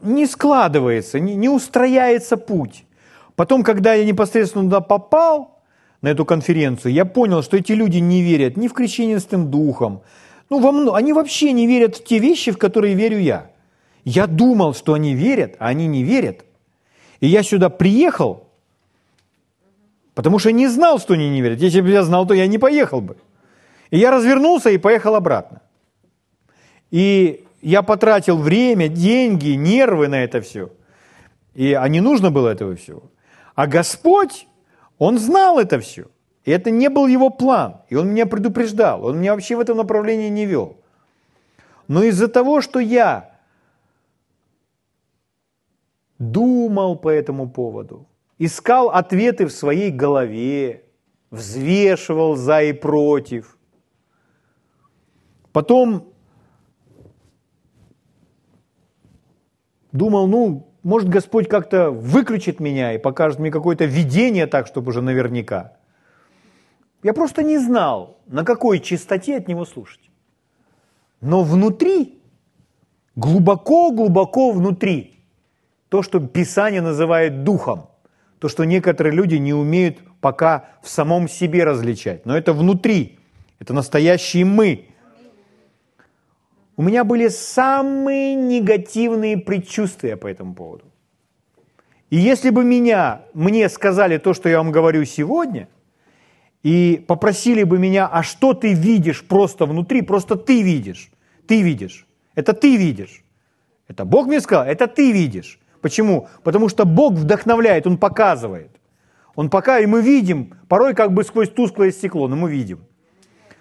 не 0.00 0.26
складывается, 0.26 1.20
не, 1.20 1.34
не 1.34 1.50
устрояется 1.50 2.38
путь. 2.38 2.86
Потом, 3.34 3.62
когда 3.62 3.92
я 3.92 4.04
непосредственно 4.04 4.64
туда 4.64 4.80
попал, 4.80 5.55
на 6.02 6.08
эту 6.08 6.24
конференцию, 6.24 6.92
я 6.92 7.04
понял, 7.04 7.42
что 7.42 7.56
эти 7.56 7.72
люди 7.72 7.98
не 7.98 8.22
верят 8.22 8.56
ни 8.56 8.68
в 8.68 8.72
крещение 8.72 9.18
Святым 9.18 9.50
Духом, 9.50 10.02
ну, 10.50 10.60
во 10.60 10.72
мно... 10.72 10.94
они 10.94 11.12
вообще 11.12 11.52
не 11.52 11.66
верят 11.66 11.96
в 11.96 12.04
те 12.04 12.18
вещи, 12.18 12.52
в 12.52 12.58
которые 12.58 12.94
верю 12.94 13.18
я. 13.18 13.50
Я 14.04 14.26
думал, 14.26 14.74
что 14.74 14.94
они 14.94 15.14
верят, 15.14 15.56
а 15.58 15.66
они 15.66 15.88
не 15.88 16.04
верят. 16.04 16.44
И 17.20 17.26
я 17.26 17.42
сюда 17.42 17.68
приехал, 17.70 18.46
потому 20.14 20.38
что 20.38 20.52
не 20.52 20.68
знал, 20.68 21.00
что 21.00 21.14
они 21.14 21.28
не 21.28 21.42
верят. 21.42 21.60
Если 21.60 21.80
бы 21.80 21.90
я 21.90 22.04
знал, 22.04 22.26
то 22.26 22.34
я 22.34 22.46
не 22.46 22.58
поехал 22.58 23.00
бы. 23.00 23.16
И 23.90 23.98
я 23.98 24.10
развернулся 24.10 24.70
и 24.70 24.78
поехал 24.78 25.16
обратно. 25.16 25.62
И 26.92 27.44
я 27.62 27.82
потратил 27.82 28.38
время, 28.38 28.88
деньги, 28.88 29.50
нервы 29.50 30.06
на 30.06 30.22
это 30.22 30.40
все. 30.40 30.70
И, 31.54 31.72
а 31.72 31.88
не 31.88 32.00
нужно 32.00 32.30
было 32.30 32.50
этого 32.50 32.76
всего. 32.76 33.02
А 33.54 33.66
Господь 33.66 34.46
он 34.98 35.18
знал 35.18 35.58
это 35.58 35.78
все. 35.80 36.06
И 36.44 36.50
это 36.50 36.70
не 36.70 36.88
был 36.88 37.06
его 37.06 37.30
план. 37.30 37.82
И 37.88 37.96
он 37.96 38.10
меня 38.10 38.26
предупреждал. 38.26 39.04
Он 39.04 39.18
меня 39.18 39.34
вообще 39.34 39.56
в 39.56 39.60
этом 39.60 39.76
направлении 39.76 40.28
не 40.28 40.46
вел. 40.46 40.76
Но 41.88 42.02
из-за 42.04 42.28
того, 42.28 42.60
что 42.60 42.78
я 42.78 43.36
думал 46.18 46.96
по 46.96 47.08
этому 47.08 47.50
поводу, 47.50 48.06
искал 48.38 48.90
ответы 48.90 49.46
в 49.46 49.52
своей 49.52 49.90
голове, 49.90 50.84
взвешивал 51.30 52.36
за 52.36 52.62
и 52.62 52.72
против, 52.72 53.58
потом 55.52 56.12
думал, 59.92 60.26
ну, 60.26 60.68
может, 60.86 61.08
Господь 61.08 61.48
как-то 61.48 61.90
выключит 61.90 62.60
меня 62.60 62.92
и 62.92 62.98
покажет 62.98 63.40
мне 63.40 63.50
какое-то 63.50 63.86
видение 63.86 64.46
так, 64.46 64.68
чтобы 64.68 64.90
уже 64.90 65.02
наверняка. 65.02 65.72
Я 67.02 67.12
просто 67.12 67.42
не 67.42 67.58
знал, 67.58 68.18
на 68.28 68.44
какой 68.44 68.78
частоте 68.78 69.36
от 69.36 69.48
него 69.48 69.64
слушать. 69.64 70.10
Но 71.20 71.42
внутри, 71.42 72.22
глубоко-глубоко 73.16 74.52
внутри, 74.52 75.18
то, 75.88 76.02
что 76.02 76.20
Писание 76.20 76.82
называет 76.82 77.42
духом, 77.42 77.88
то, 78.38 78.48
что 78.48 78.62
некоторые 78.62 79.12
люди 79.12 79.34
не 79.34 79.54
умеют 79.54 79.98
пока 80.20 80.68
в 80.84 80.88
самом 80.88 81.28
себе 81.28 81.64
различать. 81.64 82.24
Но 82.26 82.36
это 82.36 82.52
внутри, 82.52 83.18
это 83.58 83.74
настоящие 83.74 84.44
мы– 84.44 84.90
у 86.76 86.82
меня 86.82 87.04
были 87.04 87.28
самые 87.28 88.34
негативные 88.34 89.38
предчувствия 89.38 90.16
по 90.16 90.26
этому 90.26 90.54
поводу. 90.54 90.84
И 92.10 92.16
если 92.16 92.50
бы 92.50 92.64
меня, 92.64 93.22
мне 93.34 93.68
сказали 93.68 94.18
то, 94.18 94.34
что 94.34 94.48
я 94.48 94.58
вам 94.58 94.70
говорю 94.70 95.04
сегодня, 95.04 95.68
и 96.62 97.02
попросили 97.06 97.62
бы 97.62 97.78
меня, 97.78 98.06
а 98.06 98.22
что 98.22 98.52
ты 98.52 98.74
видишь 98.74 99.24
просто 99.24 99.66
внутри, 99.66 100.02
просто 100.02 100.36
ты 100.36 100.62
видишь, 100.62 101.10
ты 101.46 101.62
видишь, 101.62 102.06
это 102.34 102.52
ты 102.52 102.76
видишь. 102.76 103.22
Это 103.88 104.04
Бог 104.04 104.26
мне 104.26 104.40
сказал, 104.40 104.66
это 104.66 104.86
ты 104.86 105.12
видишь. 105.12 105.60
Почему? 105.80 106.28
Потому 106.42 106.68
что 106.68 106.84
Бог 106.84 107.14
вдохновляет, 107.14 107.86
Он 107.86 107.98
показывает. 107.98 108.70
Он 109.34 109.48
пока, 109.48 109.78
и 109.78 109.86
мы 109.86 110.02
видим, 110.02 110.54
порой 110.68 110.94
как 110.94 111.12
бы 111.12 111.22
сквозь 111.22 111.50
тусклое 111.50 111.92
стекло, 111.92 112.28
но 112.28 112.36
мы 112.36 112.50
видим– 112.50 112.80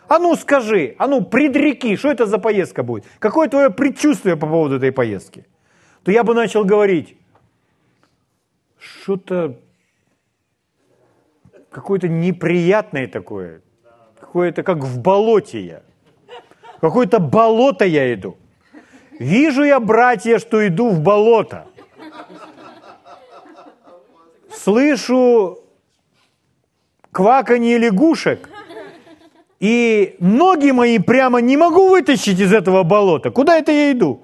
а 0.07 0.19
ну 0.19 0.35
скажи, 0.35 0.95
а 0.97 1.07
ну 1.07 1.23
предреки, 1.23 1.95
что 1.95 2.09
это 2.09 2.25
за 2.25 2.37
поездка 2.37 2.83
будет? 2.83 3.05
Какое 3.19 3.47
твое 3.47 3.69
предчувствие 3.69 4.35
по 4.35 4.47
поводу 4.47 4.75
этой 4.75 4.91
поездки? 4.91 5.45
То 6.03 6.11
я 6.11 6.23
бы 6.23 6.33
начал 6.35 6.63
говорить, 6.63 7.17
что-то 8.77 9.59
какое-то 11.71 12.07
неприятное 12.07 13.07
такое, 13.07 13.61
какое-то 14.19 14.63
как 14.63 14.77
в 14.77 15.01
болоте 15.01 15.61
я. 15.61 15.81
Какое-то 16.81 17.19
болото 17.19 17.85
я 17.85 18.13
иду. 18.13 18.37
Вижу 19.17 19.63
я, 19.63 19.79
братья, 19.79 20.37
что 20.39 20.67
иду 20.67 20.89
в 20.89 20.99
болото. 20.99 21.65
Слышу 24.51 25.59
кваканье 27.11 27.77
лягушек– 27.77 28.49
и 29.65 30.15
ноги 30.19 30.69
мои 30.69 30.99
прямо 30.99 31.41
не 31.41 31.58
могу 31.58 31.89
вытащить 31.89 32.39
из 32.39 32.54
этого 32.54 32.84
болота. 32.84 33.32
Куда 33.32 33.58
это 33.58 33.71
я 33.71 33.91
иду? 33.91 34.23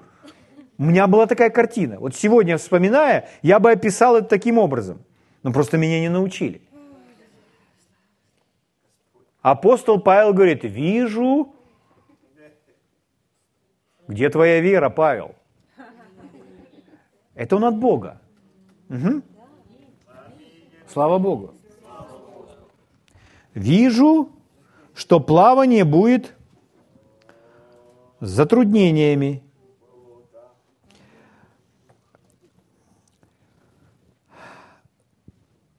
У 0.78 0.84
меня 0.84 1.08
была 1.08 1.26
такая 1.26 1.50
картина. 1.50 1.98
Вот 1.98 2.14
сегодня, 2.14 2.56
вспоминая, 2.56 3.28
я 3.42 3.58
бы 3.58 3.72
описал 3.72 4.14
это 4.16 4.28
таким 4.28 4.58
образом. 4.58 5.02
Но 5.42 5.52
просто 5.52 5.78
меня 5.78 5.98
не 5.98 6.08
научили. 6.08 6.62
Апостол 9.40 10.00
Павел 10.00 10.32
говорит, 10.32 10.62
вижу, 10.62 11.52
где 14.06 14.30
твоя 14.30 14.60
вера, 14.60 14.90
Павел? 14.90 15.34
Это 17.34 17.56
он 17.56 17.64
от 17.64 17.76
Бога. 17.76 18.20
Угу. 18.90 19.22
Слава 20.86 21.18
Богу. 21.18 21.54
Вижу, 23.54 24.28
что 24.94 25.20
плавание 25.20 25.84
будет 25.84 26.34
с 28.20 28.28
затруднениями. 28.28 29.42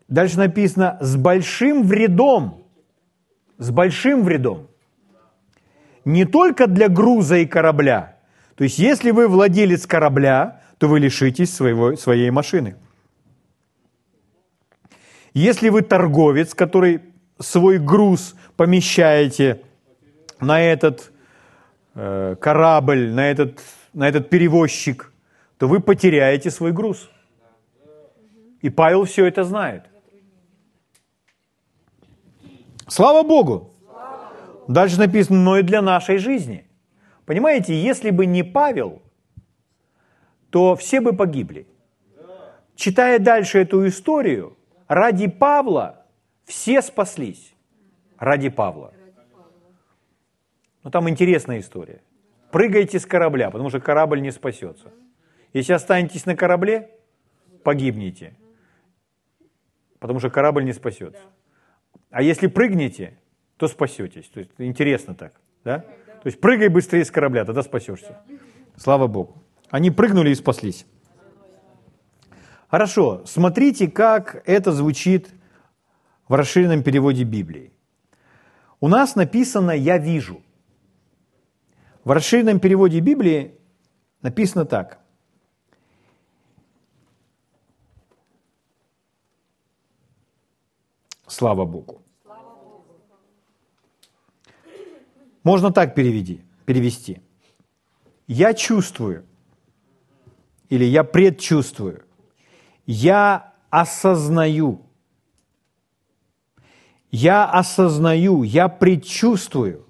Дальше 0.08 0.38
написано 0.38 0.98
с 1.02 1.16
большим 1.16 1.84
вредом. 1.84 2.66
С 3.58 3.72
большим 3.72 4.24
вредом. 4.24 4.68
Не 6.06 6.26
только 6.26 6.68
для 6.68 6.90
груза 6.90 7.38
и 7.38 7.46
корабля. 7.46 8.18
То 8.56 8.64
есть, 8.64 8.78
если 8.78 9.12
вы 9.12 9.28
владелец 9.28 9.88
корабля, 9.88 10.62
то 10.78 10.88
вы 10.88 11.00
лишитесь 11.00 11.54
своего, 11.54 11.96
своей 11.96 12.30
машины. 12.30 12.76
Если 15.34 15.70
вы 15.70 15.82
торговец, 15.82 16.54
который 16.54 17.02
свой 17.44 17.78
груз 17.78 18.36
помещаете 18.56 19.62
на 20.40 20.62
этот 20.62 21.12
э, 21.96 22.36
корабль, 22.40 23.12
на 23.12 23.30
этот, 23.30 23.62
на 23.94 24.08
этот 24.08 24.30
перевозчик, 24.30 25.12
то 25.58 25.68
вы 25.68 25.80
потеряете 25.80 26.52
свой 26.52 26.72
груз. 26.72 27.10
И 28.62 28.70
Павел 28.70 29.04
все 29.04 29.26
это 29.26 29.44
знает. 29.44 29.84
Слава 32.88 33.24
Богу! 33.24 33.72
Дальше 34.68 34.98
написано, 34.98 35.40
но 35.40 35.58
и 35.58 35.64
для 35.64 35.82
нашей 35.82 36.18
жизни. 36.18 36.66
Понимаете, 37.26 37.74
если 37.74 38.12
бы 38.12 38.26
не 38.26 38.44
Павел, 38.44 39.02
то 40.50 40.76
все 40.76 41.02
бы 41.02 41.14
погибли. 41.14 41.68
Читая 42.76 43.20
дальше 43.20 43.60
эту 43.60 43.86
историю, 43.88 44.58
ради 44.88 45.28
Павла 45.28 46.03
все 46.46 46.82
спаслись. 46.82 47.54
Ради 48.18 48.50
Павла. 48.50 48.94
Но 50.84 50.90
там 50.90 51.10
интересная 51.10 51.60
история. 51.60 52.02
Прыгайте 52.52 53.00
с 53.00 53.06
корабля, 53.06 53.50
потому 53.50 53.70
что 53.70 53.80
корабль 53.80 54.22
не 54.22 54.32
спасется. 54.32 54.92
Если 55.54 55.74
останетесь 55.74 56.26
на 56.26 56.36
корабле, 56.36 56.90
погибнете, 57.64 58.36
потому 60.00 60.20
что 60.20 60.30
корабль 60.30 60.64
не 60.64 60.74
спасется. 60.74 61.22
А 62.12 62.22
если 62.22 62.48
прыгнете, 62.48 63.18
то 63.58 63.68
спасетесь. 63.68 64.28
То 64.28 64.40
есть 64.40 64.52
интересно 64.58 65.16
так, 65.16 65.40
да? 65.64 65.80
То 65.80 66.28
есть 66.28 66.40
прыгай 66.40 66.68
быстрее 66.70 67.06
с 67.06 67.12
корабля, 67.12 67.46
тогда 67.46 67.64
спасешься. 67.64 68.22
Слава 68.78 69.08
Богу. 69.08 69.42
Они 69.70 69.92
прыгнули 69.92 70.30
и 70.30 70.36
спаслись. 70.36 70.86
Хорошо, 72.70 73.24
смотрите, 73.26 73.90
как 73.90 74.42
это 74.46 74.72
звучит 74.72 75.30
в 76.28 76.34
расширенном 76.34 76.84
переводе 76.84 77.24
Библии. 77.24 77.72
У 78.80 78.88
нас 78.88 79.16
написано 79.16 79.72
«я 79.72 79.98
вижу». 79.98 80.42
В 82.04 82.12
расширенном 82.12 82.60
переводе 82.60 83.00
Библии 83.00 83.58
написано 84.22 84.66
так. 84.66 85.00
Слава 91.28 91.66
Богу. 91.66 92.02
Можно 95.44 95.72
так 95.72 95.96
переведи, 95.96 96.42
перевести. 96.66 97.22
Я 98.28 98.54
чувствую, 98.54 99.26
или 100.70 100.86
я 100.86 101.04
предчувствую, 101.04 102.06
я 102.86 103.54
осознаю, 103.70 104.86
я 107.14 107.46
осознаю, 107.46 108.42
я 108.42 108.68
предчувствую. 108.68 109.86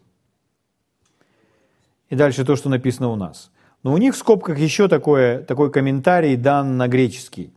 И 2.09 2.15
дальше 2.15 2.43
то, 2.43 2.57
что 2.57 2.67
написано 2.67 3.07
у 3.07 3.15
нас. 3.15 3.49
Но 3.81 3.93
у 3.93 3.97
них 3.97 4.13
в 4.13 4.17
скобках 4.17 4.59
еще 4.59 4.89
такое, 4.89 5.41
такой 5.41 5.71
комментарий 5.71 6.35
дан 6.35 6.75
на 6.75 6.89
греческий. 6.89 7.53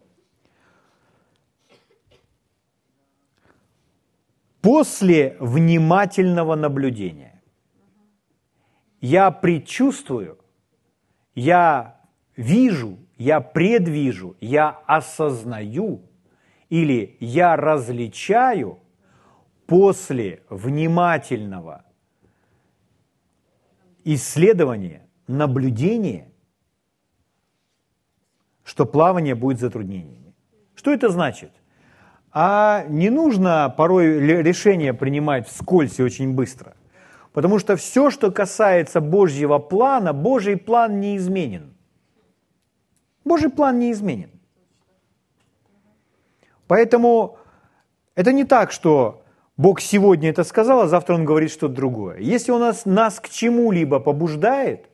После 4.60 5.36
внимательного 5.40 6.54
наблюдения 6.54 7.42
я 9.00 9.32
предчувствую, 9.32 10.38
я 11.34 12.00
вижу, 12.36 12.98
я 13.18 13.40
предвижу, 13.40 14.36
я 14.40 14.78
осознаю 14.86 16.02
или 16.68 17.16
я 17.18 17.56
различаю 17.56 18.78
после 19.66 20.42
внимательного 20.48 21.84
исследования, 24.04 25.08
наблюдения, 25.26 26.32
что 28.64 28.86
плавание 28.86 29.34
будет 29.34 29.60
затруднениями. 29.60 30.34
Что 30.74 30.92
это 30.92 31.08
значит? 31.08 31.52
А 32.32 32.84
не 32.88 33.10
нужно 33.10 33.72
порой 33.76 34.18
решение 34.42 34.92
принимать 34.92 35.48
вскользь 35.48 35.98
и 35.98 36.02
очень 36.02 36.34
быстро– 36.34 36.76
Потому 37.36 37.58
что 37.58 37.76
все, 37.76 38.08
что 38.10 38.32
касается 38.32 39.02
Божьего 39.02 39.58
плана, 39.58 40.14
Божий 40.14 40.56
план 40.56 41.00
не 41.00 41.18
изменен. 41.18 41.76
Божий 43.26 43.50
план 43.50 43.78
не 43.78 43.92
изменен. 43.92 44.30
Поэтому 46.66 47.36
это 48.14 48.32
не 48.32 48.44
так, 48.44 48.72
что 48.72 49.22
Бог 49.56 49.80
сегодня 49.80 50.30
это 50.30 50.44
сказал, 50.44 50.82
а 50.82 50.88
завтра 50.88 51.14
Он 51.14 51.24
говорит 51.24 51.50
что-то 51.50 51.74
другое. 51.74 52.18
Если 52.18 52.50
Он 52.50 52.60
нас, 52.60 52.84
нас 52.84 53.20
к 53.20 53.28
чему-либо 53.28 54.00
побуждает, 54.00 54.86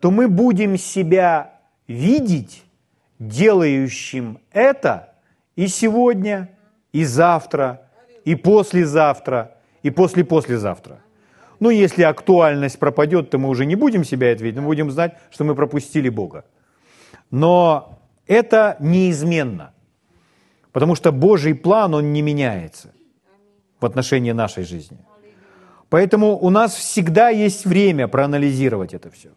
то 0.00 0.10
мы 0.10 0.28
будем 0.28 0.76
себя 0.76 1.60
видеть 1.86 2.64
делающим 3.18 4.40
это 4.52 5.14
и 5.54 5.68
сегодня, 5.68 6.50
и 6.92 7.04
завтра, 7.04 7.82
и 8.24 8.34
послезавтра, 8.34 9.56
и 9.82 9.90
после-послезавтра. 9.90 11.00
Ну, 11.60 11.70
если 11.70 12.02
актуальность 12.02 12.78
пропадет, 12.78 13.30
то 13.30 13.38
мы 13.38 13.48
уже 13.48 13.66
не 13.66 13.74
будем 13.74 14.04
себя 14.04 14.32
ответить, 14.32 14.58
мы 14.58 14.66
будем 14.66 14.90
знать, 14.90 15.16
что 15.30 15.44
мы 15.44 15.54
пропустили 15.54 16.08
Бога. 16.08 16.44
Но 17.30 18.00
это 18.26 18.76
неизменно, 18.80 19.72
потому 20.72 20.94
что 20.94 21.12
Божий 21.12 21.54
план, 21.54 21.94
он 21.94 22.12
не 22.12 22.22
меняется 22.22 22.92
в 23.80 23.86
отношении 23.86 24.32
нашей 24.32 24.64
жизни. 24.64 24.98
Поэтому 25.88 26.38
у 26.38 26.50
нас 26.50 26.74
всегда 26.74 27.30
есть 27.30 27.64
время 27.64 28.08
проанализировать 28.08 28.94
это 28.94 29.10
все. 29.10 29.30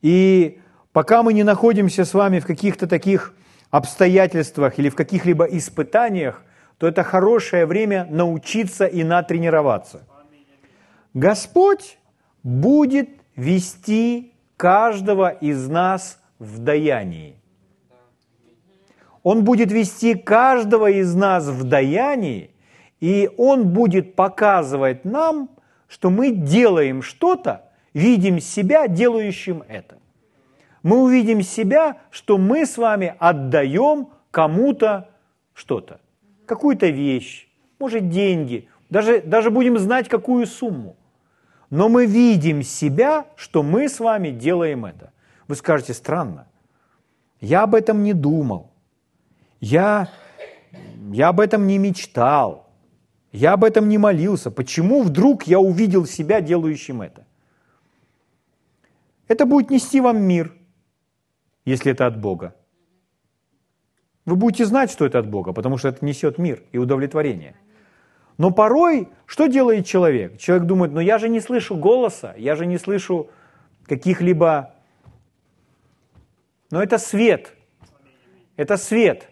И 0.00 0.60
пока 0.92 1.22
мы 1.22 1.32
не 1.32 1.44
находимся 1.44 2.04
с 2.04 2.14
вами 2.14 2.40
в 2.40 2.46
каких-то 2.46 2.86
таких 2.86 3.34
обстоятельствах 3.70 4.78
или 4.78 4.88
в 4.88 4.94
каких-либо 4.94 5.44
испытаниях, 5.44 6.42
то 6.78 6.88
это 6.88 7.04
хорошее 7.04 7.66
время 7.66 8.06
научиться 8.10 8.86
и 8.86 9.04
натренироваться– 9.04 10.06
Господь 11.14 11.98
будет 12.42 13.10
вести 13.36 14.34
каждого 14.56 15.28
из 15.28 15.68
нас 15.68 16.18
в 16.38 16.58
даянии. 16.58 17.36
Он 19.22 19.44
будет 19.44 19.70
вести 19.70 20.14
каждого 20.14 20.90
из 20.90 21.14
нас 21.14 21.46
в 21.46 21.64
даянии, 21.64 22.50
и 23.02 23.28
Он 23.36 23.70
будет 23.70 24.14
показывать 24.14 25.04
нам, 25.04 25.50
что 25.88 26.08
мы 26.08 26.30
делаем 26.30 27.02
что-то, 27.02 27.68
видим 27.92 28.38
себя 28.38 28.86
делающим 28.86 29.64
это. 29.66 29.98
Мы 30.84 31.02
увидим 31.02 31.42
себя, 31.42 31.96
что 32.12 32.38
мы 32.38 32.64
с 32.64 32.78
вами 32.78 33.16
отдаем 33.18 34.10
кому-то 34.30 35.08
что-то, 35.52 36.00
какую-то 36.46 36.86
вещь, 36.86 37.48
может 37.80 38.08
деньги, 38.08 38.68
даже, 38.88 39.20
даже 39.20 39.50
будем 39.50 39.78
знать, 39.78 40.08
какую 40.08 40.46
сумму. 40.46 40.94
Но 41.70 41.88
мы 41.88 42.06
видим 42.06 42.62
себя, 42.62 43.26
что 43.34 43.64
мы 43.64 43.88
с 43.88 43.98
вами 43.98 44.30
делаем 44.30 44.84
это. 44.84 45.12
Вы 45.48 45.56
скажете, 45.56 45.92
странно, 45.92 46.46
я 47.40 47.64
об 47.64 47.74
этом 47.74 48.04
не 48.04 48.12
думал, 48.12 48.70
я, 49.60 50.08
я 51.10 51.30
об 51.30 51.40
этом 51.40 51.66
не 51.66 51.78
мечтал, 51.78 52.61
я 53.32 53.54
об 53.54 53.64
этом 53.64 53.88
не 53.88 53.98
молился. 53.98 54.50
Почему 54.50 55.02
вдруг 55.02 55.44
я 55.44 55.58
увидел 55.58 56.06
себя 56.06 56.40
делающим 56.40 57.00
это? 57.00 57.26
Это 59.26 59.46
будет 59.46 59.70
нести 59.70 60.00
вам 60.00 60.22
мир, 60.22 60.52
если 61.64 61.92
это 61.92 62.06
от 62.06 62.20
Бога. 62.20 62.54
Вы 64.26 64.36
будете 64.36 64.66
знать, 64.66 64.90
что 64.90 65.06
это 65.06 65.18
от 65.18 65.28
Бога, 65.28 65.52
потому 65.52 65.78
что 65.78 65.88
это 65.88 66.04
несет 66.04 66.38
мир 66.38 66.62
и 66.72 66.78
удовлетворение. 66.78 67.56
Но 68.36 68.50
порой, 68.50 69.08
что 69.26 69.46
делает 69.46 69.86
человек? 69.86 70.38
Человек 70.38 70.66
думает, 70.66 70.92
ну 70.92 71.00
я 71.00 71.18
же 71.18 71.28
не 71.28 71.40
слышу 71.40 71.76
голоса, 71.76 72.34
я 72.36 72.54
же 72.54 72.66
не 72.66 72.78
слышу 72.78 73.30
каких-либо... 73.86 74.74
Но 76.70 76.82
это 76.82 76.98
свет. 76.98 77.54
Это 78.56 78.76
свет. 78.76 79.28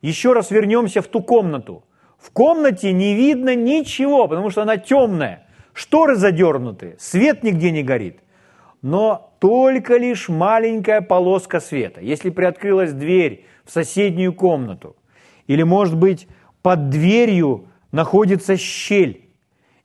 Еще 0.00 0.32
раз 0.32 0.50
вернемся 0.50 1.02
в 1.02 1.08
ту 1.08 1.22
комнату. 1.22 1.84
В 2.22 2.30
комнате 2.30 2.92
не 2.92 3.14
видно 3.14 3.56
ничего, 3.56 4.28
потому 4.28 4.50
что 4.50 4.62
она 4.62 4.76
темная. 4.76 5.44
Шторы 5.74 6.14
задернуты, 6.14 6.94
свет 7.00 7.42
нигде 7.42 7.72
не 7.72 7.82
горит. 7.82 8.20
Но 8.80 9.34
только 9.40 9.96
лишь 9.96 10.28
маленькая 10.28 11.00
полоска 11.00 11.58
света. 11.58 12.00
Если 12.00 12.30
приоткрылась 12.30 12.92
дверь 12.92 13.44
в 13.64 13.72
соседнюю 13.72 14.34
комнату, 14.34 14.94
или, 15.48 15.64
может 15.64 15.96
быть, 15.96 16.28
под 16.62 16.90
дверью 16.90 17.66
находится 17.90 18.56
щель, 18.56 19.28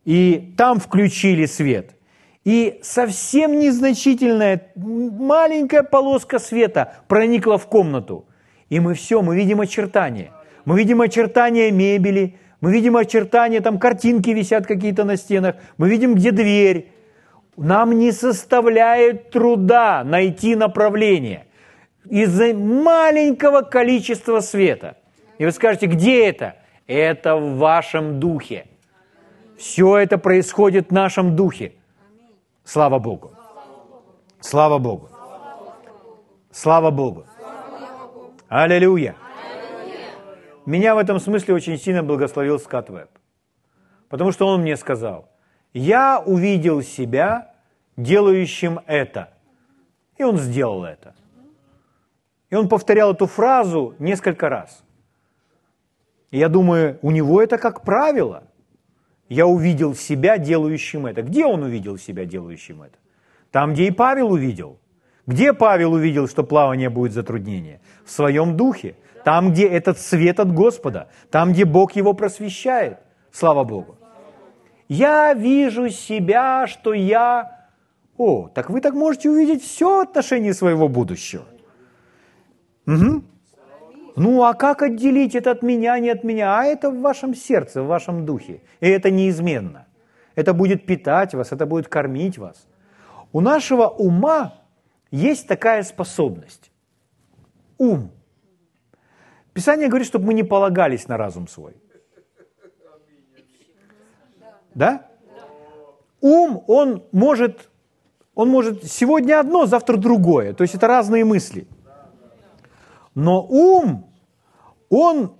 и 0.05 0.53
там 0.57 0.79
включили 0.79 1.45
свет, 1.45 1.95
и 2.43 2.79
совсем 2.83 3.59
незначительная 3.59 4.71
маленькая 4.75 5.83
полоска 5.83 6.37
света 6.37 6.93
проникла 7.07 7.57
в 7.57 7.67
комнату, 7.67 8.25
и 8.69 8.79
мы 8.79 8.93
все, 8.93 9.21
мы 9.21 9.35
видим 9.35 9.59
очертания. 9.59 10.31
Мы 10.67 10.79
видим 10.79 10.99
очертания 10.99 11.71
мебели, 11.71 12.35
мы 12.59 12.73
видим 12.73 12.97
очертания, 12.97 13.61
там 13.61 13.79
картинки 13.79 14.31
висят 14.31 14.67
какие-то 14.67 15.05
на 15.05 15.15
стенах, 15.15 15.55
мы 15.77 15.87
видим, 15.87 16.13
где 16.13 16.31
дверь. 16.31 16.91
Нам 17.55 17.97
не 17.97 18.11
составляет 18.11 19.29
труда 19.29 20.03
найти 20.03 20.57
направление 20.57 21.45
из-за 22.09 22.53
маленького 22.53 23.61
количества 23.61 24.41
света. 24.41 24.97
И 25.37 25.45
вы 25.45 25.51
скажете, 25.51 25.85
где 25.85 26.27
это? 26.27 26.55
Это 26.85 27.37
в 27.37 27.55
вашем 27.55 28.19
духе. 28.19 28.65
Все 29.57 29.97
это 29.97 30.17
происходит 30.17 30.89
в 30.89 30.91
нашем 30.91 31.37
духе. 31.37 31.75
Слава 32.65 32.99
Богу. 32.99 33.31
Слава 34.41 34.79
Богу. 34.79 35.09
Слава 36.51 36.91
Богу. 36.91 37.23
Аллилуйя. 38.49 39.15
Меня 40.67 40.95
в 40.95 40.97
этом 40.97 41.21
смысле 41.21 41.53
очень 41.53 41.77
сильно 41.77 42.03
благословил 42.03 42.59
Скотт 42.59 42.89
Веб. 42.89 43.09
Потому 44.09 44.33
что 44.33 44.47
он 44.47 44.61
мне 44.61 44.75
сказал, 44.75 45.29
я 45.73 46.19
увидел 46.19 46.81
себя 46.81 47.53
делающим 47.95 48.81
это. 48.85 49.29
И 50.17 50.23
он 50.23 50.37
сделал 50.37 50.83
это. 50.83 51.15
И 52.49 52.55
он 52.55 52.67
повторял 52.67 53.13
эту 53.13 53.27
фразу 53.27 53.95
несколько 53.97 54.49
раз. 54.49 54.83
И 56.31 56.37
я 56.37 56.49
думаю, 56.49 56.99
у 57.01 57.11
него 57.11 57.41
это 57.41 57.57
как 57.57 57.83
правило. 57.85 58.43
Я 59.29 59.47
увидел 59.47 59.95
себя 59.95 60.37
делающим 60.37 61.05
это. 61.05 61.21
Где 61.21 61.45
он 61.45 61.63
увидел 61.63 61.97
себя 61.97 62.25
делающим 62.25 62.81
это? 62.81 62.97
Там, 63.51 63.71
где 63.73 63.87
и 63.87 63.91
Павел 63.91 64.33
увидел. 64.33 64.79
Где 65.25 65.53
Павел 65.53 65.93
увидел, 65.93 66.27
что 66.27 66.43
плавание 66.43 66.89
будет 66.89 67.13
затруднение? 67.13 67.79
В 68.03 68.11
своем 68.11 68.57
духе. 68.57 68.97
Там, 69.27 69.51
где 69.51 69.67
этот 69.67 69.99
свет 69.99 70.39
от 70.39 70.53
Господа. 70.53 71.09
Там, 71.29 71.51
где 71.51 71.65
Бог 71.65 71.97
его 71.97 72.13
просвещает. 72.13 72.99
Слава 73.29 73.65
Богу. 73.65 73.97
Я 74.87 75.33
вижу 75.33 75.89
себя, 75.89 76.65
что 76.65 76.93
я... 76.93 77.67
О, 78.17 78.47
так 78.47 78.69
вы 78.69 78.79
так 78.79 78.93
можете 78.93 79.29
увидеть 79.29 79.63
все 79.63 79.97
в 79.97 79.99
отношении 79.99 80.53
своего 80.53 80.87
будущего. 80.87 81.43
Угу. 82.85 83.23
Ну 84.15 84.43
а 84.45 84.53
как 84.53 84.81
отделить 84.81 85.35
это 85.35 85.51
от 85.51 85.61
меня, 85.61 85.99
не 85.99 86.09
от 86.09 86.23
меня? 86.23 86.57
А 86.57 86.63
это 86.63 86.89
в 86.89 87.01
вашем 87.01 87.35
сердце, 87.35 87.83
в 87.83 87.87
вашем 87.87 88.25
духе. 88.25 88.61
И 88.79 88.87
это 88.87 89.11
неизменно. 89.11 89.87
Это 90.35 90.53
будет 90.53 90.85
питать 90.85 91.33
вас, 91.33 91.51
это 91.51 91.65
будет 91.65 91.89
кормить 91.89 92.37
вас. 92.37 92.65
У 93.33 93.41
нашего 93.41 93.87
ума 93.87 94.53
есть 95.11 95.49
такая 95.49 95.83
способность. 95.83 96.71
Ум. 97.77 98.11
Писание 99.57 99.87
говорит, 99.87 100.07
чтобы 100.07 100.27
мы 100.27 100.33
не 100.35 100.43
полагались 100.43 101.07
на 101.07 101.17
разум 101.17 101.47
свой. 101.47 101.73
Да? 104.75 105.07
Ум, 106.21 106.63
он 106.67 107.03
может, 107.11 107.67
он 108.35 108.49
может 108.49 108.83
сегодня 108.83 109.39
одно, 109.39 109.65
завтра 109.65 109.97
другое. 109.97 110.53
То 110.53 110.61
есть 110.61 110.75
это 110.75 110.85
разные 110.85 111.25
мысли. 111.25 111.67
Но 113.15 113.43
ум, 113.49 114.13
он, 114.89 115.33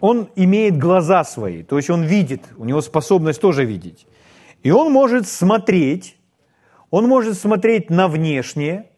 он 0.00 0.30
имеет 0.36 0.78
глаза 0.78 1.22
свои, 1.22 1.62
то 1.62 1.76
есть 1.76 1.90
он 1.90 2.04
видит, 2.04 2.44
у 2.56 2.64
него 2.64 2.80
способность 2.80 3.42
тоже 3.42 3.66
видеть. 3.66 4.06
И 4.62 4.70
он 4.70 4.90
может 4.90 5.28
смотреть, 5.28 6.16
он 6.90 7.06
может 7.08 7.36
смотреть 7.36 7.90
на 7.90 8.08
внешнее, 8.08 8.90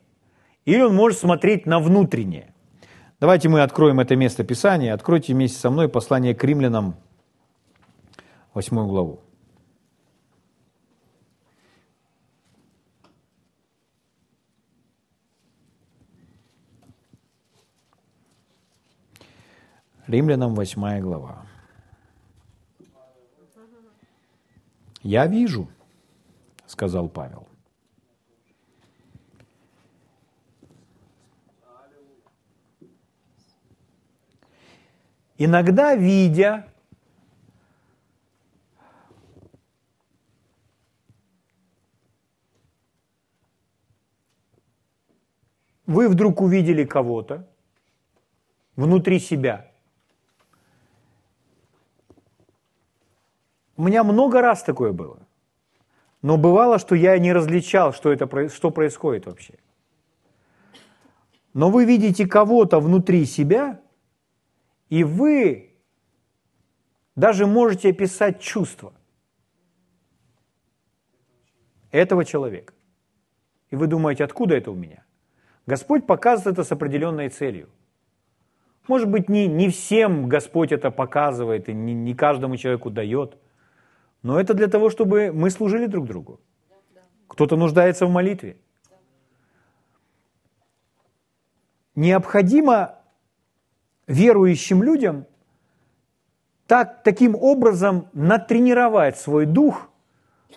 или 0.64 0.82
он 0.82 0.94
может 0.94 1.18
смотреть 1.18 1.66
на 1.66 1.80
внутреннее. 1.80 2.51
Давайте 3.22 3.48
мы 3.48 3.62
откроем 3.62 4.00
это 4.00 4.16
место 4.16 4.42
Писания. 4.42 4.92
Откройте 4.92 5.32
вместе 5.32 5.56
со 5.56 5.70
мной 5.70 5.88
послание 5.88 6.34
к 6.34 6.42
римлянам, 6.42 6.96
8 8.52 8.88
главу. 8.88 9.20
Римлянам 20.08 20.56
8 20.56 21.00
глава. 21.00 21.46
«Я 25.04 25.28
вижу»,— 25.28 25.68
сказал 26.66 27.08
Павел. 27.08 27.51
Иногда, 35.44 35.96
видя 35.96 36.66
вы 45.86 46.08
вдруг 46.08 46.40
увидели 46.40 46.84
кого-то 46.84 47.48
внутри 48.76 49.18
себя– 49.18 49.68
У 53.82 53.84
меня 53.84 54.04
много 54.04 54.40
раз 54.40 54.62
такое 54.62 54.92
было. 54.92 55.18
Но 56.22 56.36
бывало, 56.36 56.78
что 56.78 56.94
я 56.94 57.18
не 57.18 57.32
различал, 57.32 57.92
что, 57.92 58.12
это, 58.12 58.48
что 58.48 58.70
происходит 58.70 59.26
вообще. 59.26 59.54
Но 61.52 61.68
вы 61.68 61.84
видите 61.84 62.28
кого-то 62.28 62.78
внутри 62.78 63.24
себя, 63.24 63.80
и 64.92 65.04
вы 65.04 65.70
даже 67.16 67.46
можете 67.46 67.90
описать 67.90 68.40
чувства 68.40 68.92
этого 71.90 72.24
человека. 72.24 72.74
И 73.70 73.76
вы 73.76 73.86
думаете, 73.86 74.24
откуда 74.24 74.54
это 74.54 74.70
у 74.70 74.74
меня? 74.74 75.04
Господь 75.66 76.06
показывает 76.06 76.58
это 76.58 76.64
с 76.64 76.72
определенной 76.72 77.28
целью. 77.30 77.68
Может 78.88 79.08
быть, 79.08 79.28
не, 79.28 79.46
не 79.46 79.68
всем 79.68 80.28
Господь 80.28 80.72
это 80.72 80.90
показывает, 80.90 81.68
и 81.68 81.72
не, 81.72 81.94
не 81.94 82.14
каждому 82.14 82.56
человеку 82.56 82.90
дает– 82.90 83.38
но 84.22 84.40
это 84.40 84.54
для 84.54 84.68
того, 84.68 84.88
чтобы 84.88 85.32
мы 85.32 85.50
служили 85.50 85.86
друг 85.86 86.06
другу. 86.06 86.40
Кто-то 87.26 87.56
нуждается 87.56 88.06
в 88.06 88.10
молитве. 88.10 88.56
Необходимо 91.94 93.01
верующим 94.06 94.82
людям 94.82 95.26
так, 96.66 97.02
таким 97.02 97.34
образом 97.34 98.08
натренировать 98.12 99.18
свой 99.18 99.46
дух, 99.46 99.90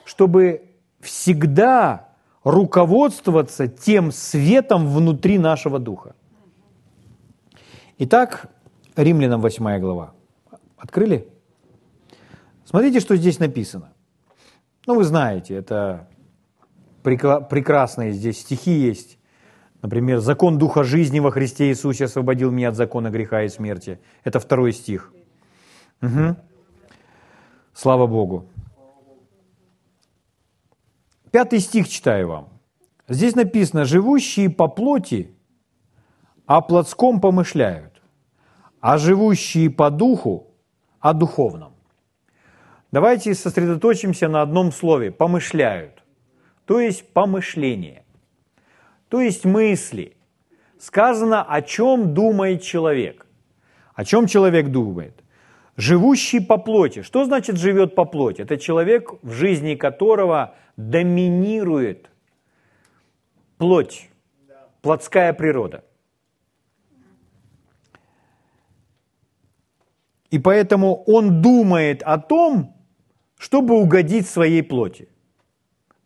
чтобы 0.06 0.72
всегда 1.02 2.10
руководствоваться 2.44 3.68
тем 3.68 4.12
светом 4.12 4.88
внутри 4.88 5.38
нашего 5.38 5.80
духа. 5.80 6.16
Итак, 7.98 8.50
Римлянам 8.96 9.42
8 9.42 9.80
глава. 9.80 10.14
Открыли? 10.78 11.28
Смотрите, 12.66 13.00
что 13.00 13.16
здесь 13.16 13.40
написано. 13.40 13.94
Ну, 14.86 14.96
вы 14.96 15.04
знаете, 15.04 15.56
это 15.56 16.08
прекрасные 17.04 18.12
здесь 18.12 18.42
стихи 18.42 18.72
есть. 18.72 19.18
Например, 19.86 20.18
«Закон 20.18 20.58
Духа 20.58 20.84
жизни 20.84 21.20
во 21.20 21.30
Христе 21.30 21.68
Иисусе 21.68 22.06
освободил 22.06 22.50
меня 22.50 22.70
от 22.70 22.76
закона 22.76 23.12
греха 23.12 23.44
и 23.44 23.50
смерти». 23.50 24.00
Это 24.24 24.40
второй 24.40 24.74
стих. 24.74 25.14
Угу. 26.02 26.36
Слава 27.72 28.08
Богу. 28.08 28.48
Пятый 31.30 31.60
стих 31.60 31.88
читаю 31.88 32.28
вам. 32.30 32.50
Здесь 33.08 33.36
написано, 33.36 33.86
живущие 33.86 34.50
по 34.50 34.68
плоти 34.68 35.36
о 36.48 36.62
плотском 36.62 37.22
помышляют, 37.22 38.02
а 38.80 38.98
живущие 38.98 39.70
по 39.70 39.92
духу 39.92 40.48
о 41.00 41.14
духовном. 41.14 41.74
Давайте 42.92 43.36
сосредоточимся 43.36 44.30
на 44.30 44.42
одном 44.42 44.72
слове– 44.72 45.12
помышляют, 45.20 46.04
то 46.66 46.80
есть 46.80 47.14
помышление, 47.14 48.05
то 49.10 49.22
есть 49.22 49.46
мысли. 49.46 50.16
Сказано, 50.80 51.44
о 51.44 51.62
чем 51.62 52.14
думает 52.14 52.62
человек. 52.62 53.26
О 53.94 54.04
чем 54.04 54.28
человек 54.28 54.70
думает? 54.70 55.24
Живущий 55.78 56.40
по 56.40 56.58
плоти. 56.58 57.02
Что 57.02 57.26
значит 57.26 57.58
живет 57.58 57.96
по 57.96 58.06
плоти? 58.06 58.42
Это 58.42 58.58
человек, 58.58 59.14
в 59.22 59.32
жизни 59.32 59.76
которого 59.76 60.56
доминирует 60.78 62.10
плоть, 63.58 64.10
плотская 64.82 65.34
природа. 65.34 65.84
И 70.32 70.40
поэтому 70.40 71.04
он 71.08 71.42
думает 71.42 72.04
о 72.04 72.18
том, 72.18 72.76
чтобы 73.38 73.76
угодить 73.76 74.28
своей 74.28 74.64
плоти. 74.64 75.08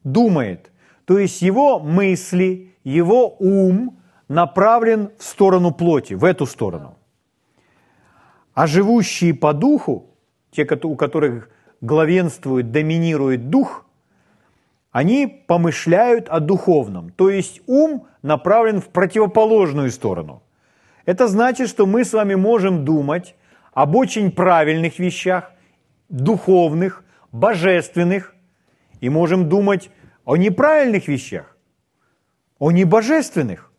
Думает. 0.03 0.71
То 1.09 1.17
есть 1.17 1.41
его 1.41 1.79
мысли, 1.79 2.75
его 2.83 3.35
ум 3.39 3.97
направлен 4.27 5.09
в 5.17 5.23
сторону 5.23 5.71
плоти, 5.71 6.13
в 6.13 6.23
эту 6.23 6.45
сторону. 6.45 6.99
А 8.53 8.67
живущие 8.67 9.33
по 9.33 9.53
духу, 9.53 10.11
те, 10.51 10.67
у 10.83 10.95
которых 10.95 11.49
главенствует, 11.81 12.69
доминирует 12.69 13.49
дух, 13.49 13.87
они 14.91 15.25
помышляют 15.47 16.29
о 16.29 16.39
духовном, 16.39 17.09
то 17.09 17.31
есть 17.31 17.61
ум 17.65 18.05
направлен 18.21 18.79
в 18.79 18.89
противоположную 18.89 19.89
сторону. 19.89 20.43
Это 21.07 21.27
значит, 21.27 21.69
что 21.69 21.87
мы 21.87 22.05
с 22.05 22.13
вами 22.13 22.35
можем 22.35 22.85
думать 22.85 23.35
об 23.73 23.95
очень 23.95 24.31
правильных 24.31 24.99
вещах, 24.99 25.53
духовных, 26.07 27.03
божественных, 27.31 28.35
и 29.01 29.09
можем 29.09 29.49
думать 29.49 29.89
о 30.29 30.37
неправильных 30.37 31.07
вещах, 31.07 31.57
о 32.59 32.69
небожественных. 32.69 33.71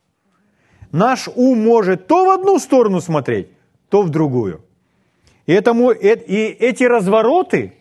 Наш 0.91 1.29
ум 1.29 1.63
может 1.63 2.09
то 2.09 2.25
в 2.25 2.31
одну 2.31 2.59
сторону 2.59 3.01
смотреть, 3.01 3.51
то 3.89 4.03
в 4.03 4.11
другую. 4.11 4.61
И, 5.47 5.53
этому, 5.53 5.93
и 5.93 6.09
эти 6.09 6.83
развороты 6.83 7.75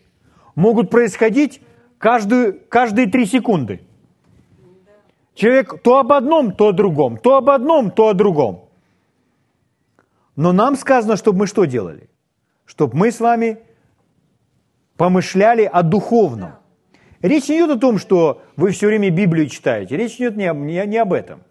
могут 0.54 0.92
происходить 0.92 1.62
каждую, 1.98 2.60
каждые 2.70 3.08
три 3.08 3.26
секунды. 3.26 3.82
Человек 5.34 5.82
то 5.82 5.98
об 5.98 6.12
одном, 6.12 6.52
то 6.52 6.68
о 6.68 6.72
другом, 6.72 7.18
то 7.18 7.38
об 7.38 7.50
одном, 7.50 7.90
то 7.90 8.10
о 8.10 8.14
другом. 8.14 8.70
Но 10.36 10.52
нам 10.52 10.76
сказано, 10.76 11.18
чтобы 11.18 11.40
мы 11.40 11.48
что 11.48 11.66
делали? 11.66 12.08
Чтобы 12.66 12.96
мы 12.96 13.12
с 13.12 13.20
вами 13.20 13.58
помышляли 14.96 15.64
о 15.64 15.82
духовном. 15.82 16.60
Речь 17.22 17.50
не 17.50 17.58
идет 17.58 17.72
о 17.72 17.80
том, 17.80 17.98
что 17.98 18.42
вы 18.56 18.72
все 18.72 18.88
время 18.88 19.10
Библию 19.10 19.48
читаете. 19.50 19.98
Речь 19.98 20.16
идет 20.16 20.38
не, 20.38 20.50
не, 20.54 20.86
не 20.86 20.98
об 20.98 21.14
этом. 21.14 21.44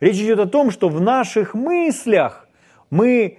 Речь 0.00 0.16
идет 0.16 0.38
о 0.38 0.46
том, 0.46 0.70
что 0.70 0.88
в 0.88 1.00
наших 1.00 1.54
мыслях 1.54 2.48
мы 2.90 3.38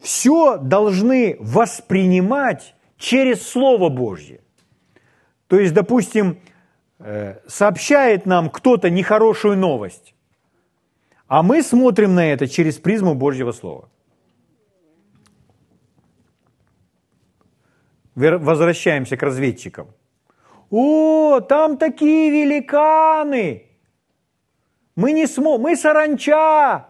все 0.00 0.56
должны 0.56 1.36
воспринимать 1.38 2.74
через 2.96 3.46
Слово 3.46 3.90
Божье. 3.90 4.40
То 5.46 5.58
есть, 5.58 5.74
допустим, 5.74 6.38
э, 6.98 7.38
сообщает 7.46 8.24
нам 8.24 8.48
кто-то 8.48 8.88
нехорошую 8.88 9.58
новость, 9.58 10.14
а 11.26 11.42
мы 11.42 11.62
смотрим 11.62 12.14
на 12.14 12.32
это 12.32 12.48
через 12.48 12.78
призму 12.78 13.14
Божьего 13.14 13.52
Слова. 13.52 13.90
Возвращаемся 18.14 19.16
к 19.16 19.22
разведчикам. 19.22 19.88
О, 20.70 21.40
там 21.40 21.76
такие 21.76 22.30
великаны! 22.30 23.66
Мы 24.94 25.12
не 25.12 25.26
сможем, 25.26 25.62
мы 25.62 25.76
саранча! 25.76 26.86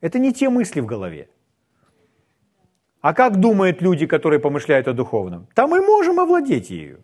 Это 0.00 0.18
не 0.18 0.32
те 0.32 0.50
мысли 0.50 0.80
в 0.80 0.86
голове. 0.86 1.28
А 3.00 3.14
как 3.14 3.40
думают 3.40 3.80
люди, 3.80 4.06
которые 4.06 4.40
помышляют 4.40 4.88
о 4.88 4.92
духовном? 4.92 5.48
Там 5.54 5.70
мы 5.70 5.80
можем 5.80 6.20
овладеть 6.20 6.70
ею. 6.70 7.02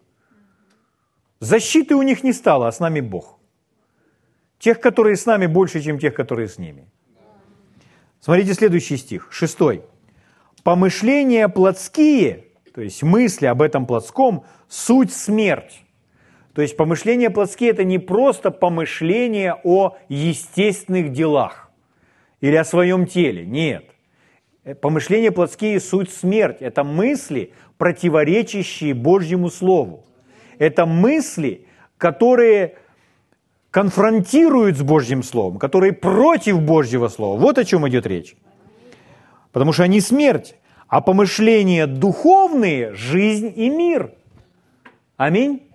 Защиты 1.41 1.95
у 1.95 2.03
них 2.03 2.23
не 2.23 2.33
стало, 2.33 2.69
а 2.69 2.73
с 2.73 2.81
нами 2.81 3.01
Бог. 3.01 3.39
Тех, 4.59 4.81
которые 4.81 5.17
с 5.17 5.27
нами, 5.27 5.47
больше, 5.47 5.81
чем 5.81 5.99
тех, 5.99 6.15
которые 6.15 6.49
с 6.49 6.59
ними. 6.59 6.89
Смотрите 8.21 8.55
следующий 8.55 8.97
стих, 8.97 9.29
шестой. 9.31 9.83
«Помышления 10.63 11.49
плотские, 11.49 12.47
то 12.75 12.81
есть 12.83 13.03
мысли 13.03 13.47
об 13.47 13.63
этом 13.63 13.87
плотском, 13.87 14.45
суть 14.69 15.13
смерть». 15.13 15.85
То 16.55 16.63
есть 16.63 16.77
помышления 16.77 17.31
плотские– 17.31 17.71
это 17.73 17.83
не 17.83 17.99
просто 17.99 18.51
помышления 18.51 19.59
о 19.65 19.97
естественных 20.09 21.13
делах 21.13 21.71
или 22.41 22.55
о 22.55 22.65
своем 22.65 23.07
теле, 23.07 23.45
нет. 23.45 23.91
Помышления 24.81 25.33
плотские– 25.33 25.81
суть 25.81 26.11
смерть. 26.11 26.59
Это 26.61 26.85
мысли, 26.85 27.53
противоречащие 27.77 28.95
Божьему 28.95 29.51
Слову. 29.51 30.05
Это 30.59 30.87
мысли, 30.87 31.67
которые 31.99 32.77
конфронтируют 33.71 34.77
с 34.77 34.83
Божьим 34.83 35.25
Словом, 35.25 35.59
которые 35.59 35.93
против 35.93 36.61
Божьего 36.61 37.09
Слова. 37.09 37.37
Вот 37.39 37.59
о 37.59 37.65
чем 37.65 37.89
идет 37.89 38.07
речь. 38.07 38.37
Потому 39.51 39.73
что 39.73 39.83
они 39.83 40.01
смерть, 40.01 40.55
а 40.95 41.01
помышления 41.01 41.89
духовные– 41.89 42.95
жизнь 42.95 43.53
и 43.57 43.69
мир. 43.69 44.13
Аминь. 45.17 45.69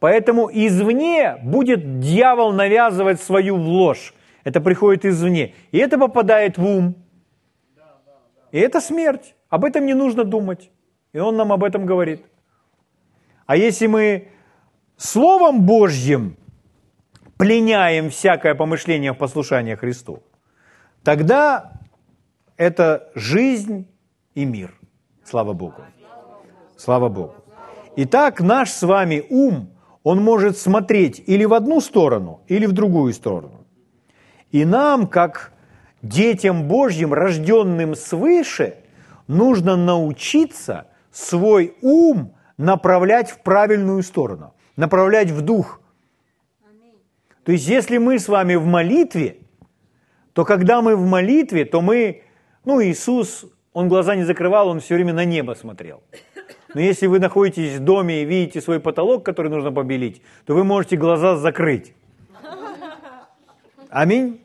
Поэтому 0.00 0.50
извне 0.52 1.36
будет 1.40 2.00
дьявол 2.00 2.50
навязывать 2.52 3.20
свою 3.20 3.54
ложь. 3.54 4.12
Это 4.42 4.60
приходит 4.60 5.04
извне. 5.04 5.54
И 5.70 5.78
это 5.78 5.98
попадает 5.98 6.58
в 6.58 6.66
ум– 6.66 6.96
и 8.50 8.58
это 8.58 8.80
смерть. 8.80 9.36
Об 9.50 9.64
этом 9.64 9.86
не 9.86 9.94
нужно 9.94 10.24
думать. 10.24 10.72
И 11.12 11.20
он 11.20 11.36
нам 11.36 11.52
об 11.52 11.62
этом 11.62 11.86
говорит. 11.86 12.24
А 13.46 13.54
если 13.56 13.86
мы 13.86 14.30
Словом 14.96 15.62
Божьим 15.64 16.36
пленяем 17.38 18.10
всякое 18.10 18.56
помышление 18.56 19.12
в 19.12 19.16
послушание 19.16 19.76
Христу, 19.76 20.24
тогда 21.04 21.74
это 22.56 23.12
жизнь 23.14 23.86
и 24.34 24.44
мир. 24.44 24.74
Слава 25.24 25.52
Богу. 25.52 25.82
Слава 26.76 27.08
Богу. 27.08 27.34
Итак, 27.96 28.40
наш 28.40 28.70
с 28.70 28.82
вами 28.82 29.24
ум, 29.28 29.70
он 30.02 30.22
может 30.22 30.56
смотреть 30.56 31.22
или 31.26 31.44
в 31.44 31.54
одну 31.54 31.80
сторону, 31.80 32.40
или 32.48 32.66
в 32.66 32.72
другую 32.72 33.12
сторону. 33.12 33.66
И 34.50 34.64
нам, 34.64 35.06
как 35.06 35.52
детям 36.02 36.68
Божьим, 36.68 37.12
рожденным 37.12 37.94
свыше, 37.94 38.76
нужно 39.26 39.76
научиться 39.76 40.86
свой 41.12 41.76
ум 41.82 42.34
направлять 42.56 43.30
в 43.30 43.42
правильную 43.42 44.02
сторону, 44.02 44.54
направлять 44.76 45.30
в 45.30 45.42
дух. 45.42 45.80
То 47.44 47.52
есть, 47.52 47.66
если 47.68 47.98
мы 47.98 48.18
с 48.18 48.28
вами 48.28 48.54
в 48.54 48.66
молитве, 48.66 49.38
то 50.32 50.44
когда 50.44 50.82
мы 50.82 50.94
в 50.94 51.06
молитве, 51.06 51.64
то 51.64 51.80
мы, 51.80 52.22
ну, 52.64 52.82
Иисус, 52.82 53.46
Он 53.72 53.88
глаза 53.88 54.16
не 54.16 54.24
закрывал, 54.24 54.68
Он 54.68 54.80
все 54.80 54.94
время 54.94 55.12
на 55.12 55.24
небо 55.24 55.54
смотрел. 55.54 56.02
Но 56.74 56.80
если 56.80 57.06
вы 57.06 57.18
находитесь 57.18 57.76
в 57.76 57.80
доме 57.80 58.22
и 58.22 58.24
видите 58.24 58.60
свой 58.60 58.80
потолок, 58.80 59.24
который 59.24 59.50
нужно 59.50 59.72
побелить, 59.72 60.22
то 60.46 60.54
вы 60.54 60.64
можете 60.64 60.96
глаза 60.96 61.36
закрыть. 61.36 61.94
Аминь. 63.88 64.40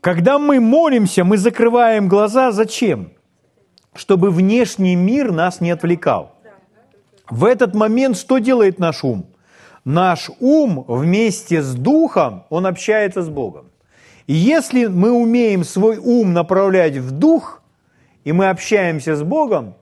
Когда 0.00 0.38
мы 0.38 0.60
молимся, 0.60 1.24
мы 1.24 1.36
закрываем 1.36 2.08
глаза. 2.08 2.52
Зачем? 2.52 3.12
Чтобы 3.94 4.30
внешний 4.30 4.96
мир 4.96 5.32
нас 5.32 5.60
не 5.60 5.70
отвлекал. 5.70 6.36
В 7.28 7.44
этот 7.44 7.74
момент 7.74 8.16
что 8.16 8.38
делает 8.38 8.78
наш 8.78 9.04
ум? 9.04 9.26
Наш 9.84 10.30
ум 10.40 10.84
вместе 10.88 11.62
с 11.62 11.74
духом, 11.74 12.44
он 12.48 12.66
общается 12.66 13.22
с 13.22 13.28
Богом. 13.28 13.67
Если 14.28 14.86
мы 14.86 15.10
умеем 15.10 15.64
свой 15.64 15.96
ум 15.96 16.32
направлять 16.32 16.98
в 16.98 17.10
дух, 17.10 17.62
и 18.22 18.30
мы 18.30 18.50
общаемся 18.50 19.16
с 19.16 19.22
Богом, 19.24 19.74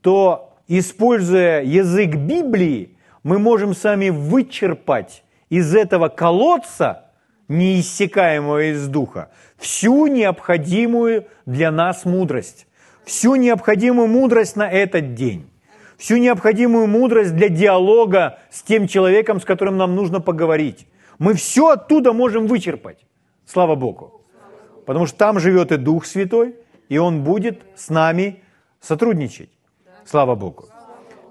то, 0.00 0.54
используя 0.68 1.62
язык 1.62 2.14
Библии, 2.14 2.96
мы 3.24 3.40
можем 3.40 3.74
сами 3.74 4.10
вычерпать 4.10 5.24
из 5.48 5.74
этого 5.74 6.08
колодца– 6.08 7.06
неиссякаемого 7.48 8.72
из 8.72 8.86
Духа, 8.88 9.30
всю 9.56 10.06
необходимую 10.06 11.26
для 11.46 11.70
нас 11.70 12.04
мудрость, 12.04 12.66
всю 13.04 13.34
необходимую 13.36 14.06
мудрость 14.06 14.56
на 14.56 14.70
этот 14.70 15.14
день, 15.14 15.48
всю 15.96 16.18
необходимую 16.18 16.86
мудрость 16.86 17.34
для 17.34 17.48
диалога 17.48 18.38
с 18.50 18.62
тем 18.62 18.86
человеком, 18.86 19.40
с 19.40 19.44
которым 19.44 19.78
нам 19.78 19.96
нужно 19.96 20.20
поговорить. 20.20 20.86
Мы 21.18 21.34
все 21.34 21.70
оттуда 21.70 22.12
можем 22.12 22.46
вычерпать. 22.46 22.98
Слава 23.48 23.76
Богу. 23.76 24.20
Потому 24.84 25.06
что 25.06 25.16
там 25.16 25.40
живет 25.40 25.72
и 25.72 25.78
Дух 25.78 26.04
Святой, 26.04 26.56
и 26.90 26.98
Он 26.98 27.24
будет 27.24 27.62
с 27.76 27.88
нами 27.88 28.42
сотрудничать. 28.80 29.48
Слава 30.04 30.34
Богу. 30.34 30.68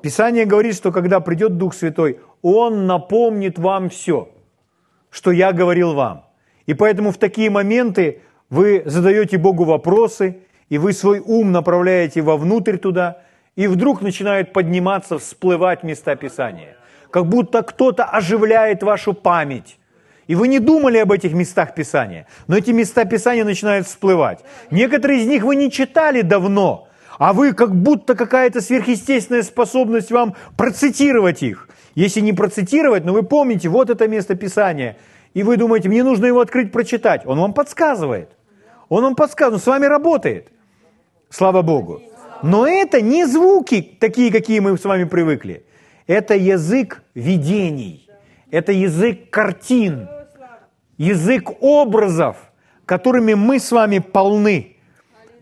Писание 0.02 0.46
говорит, 0.46 0.76
что 0.76 0.92
когда 0.92 1.20
придет 1.20 1.58
Дух 1.58 1.76
Святой, 1.76 2.20
Он 2.42 2.88
напомнит 2.88 3.60
вам 3.60 3.90
все, 3.90 4.30
что 5.12 5.32
я 5.32 5.52
говорил 5.52 5.94
вам. 5.94 6.26
И 6.66 6.74
поэтому 6.74 7.12
в 7.12 7.18
такие 7.18 7.52
моменты 7.52 8.22
вы 8.50 8.82
задаете 8.86 9.38
Богу 9.38 9.64
вопросы, 9.64 10.40
и 10.70 10.80
вы 10.80 10.94
свой 10.94 11.20
ум 11.20 11.52
направляете 11.52 12.22
вовнутрь 12.22 12.78
туда, 12.78 13.22
и 13.56 13.68
вдруг 13.68 14.02
начинают 14.02 14.54
подниматься, 14.54 15.20
всплывать 15.20 15.84
места 15.84 16.16
Писания. 16.16 16.78
Как 17.12 17.28
будто 17.28 17.62
кто-то 17.62 18.06
оживляет 18.06 18.82
вашу 18.82 19.14
память. 19.14 19.78
И 20.28 20.36
вы 20.36 20.50
не 20.50 20.60
думали 20.60 20.98
об 20.98 21.12
этих 21.12 21.34
местах 21.34 21.74
Писания, 21.74 22.28
но 22.48 22.58
эти 22.58 22.72
места 22.72 23.06
Писания 23.06 23.46
начинают 23.46 23.88
всплывать. 23.88 24.40
Некоторые 24.72 25.22
из 25.22 25.28
них 25.28 25.44
вы 25.44 25.56
не 25.56 25.72
читали 25.72 26.22
давно, 26.22 26.90
а 27.18 27.32
вы 27.32 27.54
как 27.54 27.74
будто 27.74 28.14
какая-то 28.14 28.62
сверхъестественная 28.62 29.44
способность 29.44 30.12
вам 30.12 30.36
процитировать 30.58 31.44
их. 31.44 31.70
Если 31.96 32.20
не 32.20 32.34
процитировать, 32.34 33.06
но 33.06 33.14
вы 33.14 33.24
помните, 33.24 33.70
вот 33.70 33.90
это 33.90 34.08
место 34.08 34.36
Писания, 34.36 34.98
и 35.34 35.44
вы 35.44 35.56
думаете, 35.56 35.88
мне 35.88 36.04
нужно 36.04 36.26
его 36.26 36.42
открыть, 36.42 36.72
прочитать. 36.72 37.26
Он 37.26 37.40
вам 37.40 37.54
подсказывает. 37.54 38.30
Он 38.90 39.04
вам 39.04 39.16
подсказывает, 39.16 39.60
он 39.60 39.64
с 39.64 39.68
вами 39.68 39.86
работает. 39.86 40.50
Слава 41.30 41.62
Богу. 41.62 42.02
Но 42.44 42.68
это 42.68 43.02
не 43.02 43.26
звуки 43.26 43.98
такие, 44.00 44.32
какие 44.32 44.60
мы 44.60 44.78
с 44.78 44.84
вами 44.84 45.06
привыкли. 45.06 45.66
Это 46.06 46.36
язык 46.36 47.04
видений. 47.16 48.10
Это 48.52 48.72
язык 48.72 49.30
картин. 49.30 50.08
Язык 50.98 51.62
образов, 51.62 52.52
которыми 52.86 53.34
мы 53.36 53.60
с 53.60 53.72
вами 53.72 54.00
полны. 54.00 54.78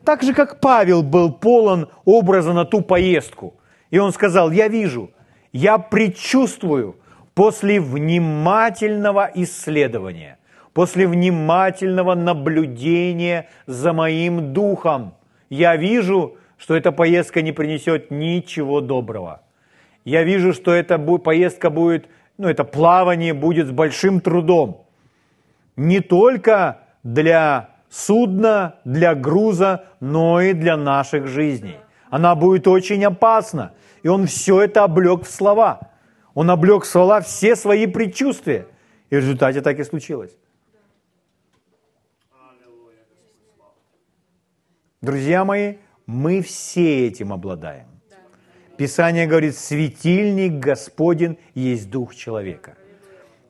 Так 0.03 0.21
же, 0.21 0.33
как 0.33 0.59
Павел 0.59 1.01
был 1.01 1.31
полон 1.31 1.89
образа 2.03 2.53
на 2.53 2.65
ту 2.65 2.81
поездку. 2.81 3.55
И 3.89 3.97
он 3.97 4.11
сказал, 4.11 4.51
я 4.51 4.67
вижу, 4.67 5.11
я 5.53 5.77
предчувствую 5.77 6.97
после 7.33 7.79
внимательного 7.79 9.29
исследования, 9.35 10.37
после 10.73 11.07
внимательного 11.07 12.15
наблюдения 12.15 13.49
за 13.65 13.93
моим 13.93 14.53
духом, 14.53 15.13
я 15.49 15.75
вижу, 15.75 16.37
что 16.57 16.75
эта 16.75 16.91
поездка 16.91 17.41
не 17.41 17.51
принесет 17.51 18.11
ничего 18.11 18.81
доброго. 18.81 19.41
Я 20.03 20.23
вижу, 20.23 20.53
что 20.53 20.71
эта 20.71 20.97
поездка 20.97 21.69
будет, 21.69 22.07
ну, 22.37 22.47
это 22.47 22.63
плавание 22.63 23.33
будет 23.33 23.67
с 23.67 23.71
большим 23.71 24.19
трудом. 24.21 24.84
Не 25.75 25.99
только 25.99 26.81
для 27.03 27.69
судна, 27.89 28.75
для 28.85 29.15
груза, 29.15 29.85
но 29.99 30.41
и 30.41 30.53
для 30.53 30.77
наших 30.77 31.27
жизней. 31.27 31.77
Она 32.09 32.35
будет 32.35 32.67
очень 32.67 33.03
опасна. 33.05 33.73
И 34.03 34.07
он 34.07 34.27
все 34.27 34.61
это 34.61 34.83
облег 34.83 35.23
в 35.23 35.31
слова. 35.31 35.91
Он 36.33 36.49
облег 36.49 36.83
в 36.83 36.87
слова 36.87 37.21
все 37.21 37.55
свои 37.55 37.87
предчувствия. 37.87 38.67
И 39.09 39.15
в 39.15 39.19
результате 39.19 39.61
так 39.61 39.79
и 39.79 39.83
случилось. 39.83 40.35
Друзья 45.01 45.45
мои, 45.45 45.75
мы 46.05 46.41
все 46.41 47.07
этим 47.07 47.31
обладаем. 47.31 47.85
Писание 48.77 49.27
говорит, 49.27 49.55
светильник 49.55 50.53
Господен 50.53 51.37
есть 51.53 51.89
дух 51.89 52.15
человека. 52.15 52.75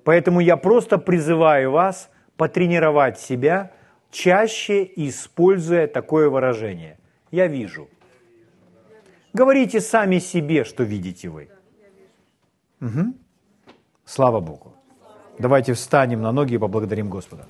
Поэтому 0.03 0.39
я 0.39 0.55
просто 0.55 0.97
призываю 0.97 1.71
вас 1.71 2.09
потренировать 2.38 3.19
себя, 3.19 3.71
чаще 4.11 4.89
используя 4.95 5.88
такое 5.88 6.29
выражение. 6.29 6.97
Я 7.31 7.47
вижу. 7.47 7.89
Говорите 9.33 9.81
сами 9.81 10.19
себе, 10.19 10.63
что 10.63 10.83
видите 10.83 11.29
вы. 11.29 11.49
Угу. 12.81 13.13
Слава 14.05 14.39
Богу. 14.39 14.75
Давайте 15.39 15.73
встанем 15.73 16.21
на 16.21 16.31
ноги 16.31 16.55
и 16.55 16.57
поблагодарим 16.57 17.09
Господа. 17.09 17.45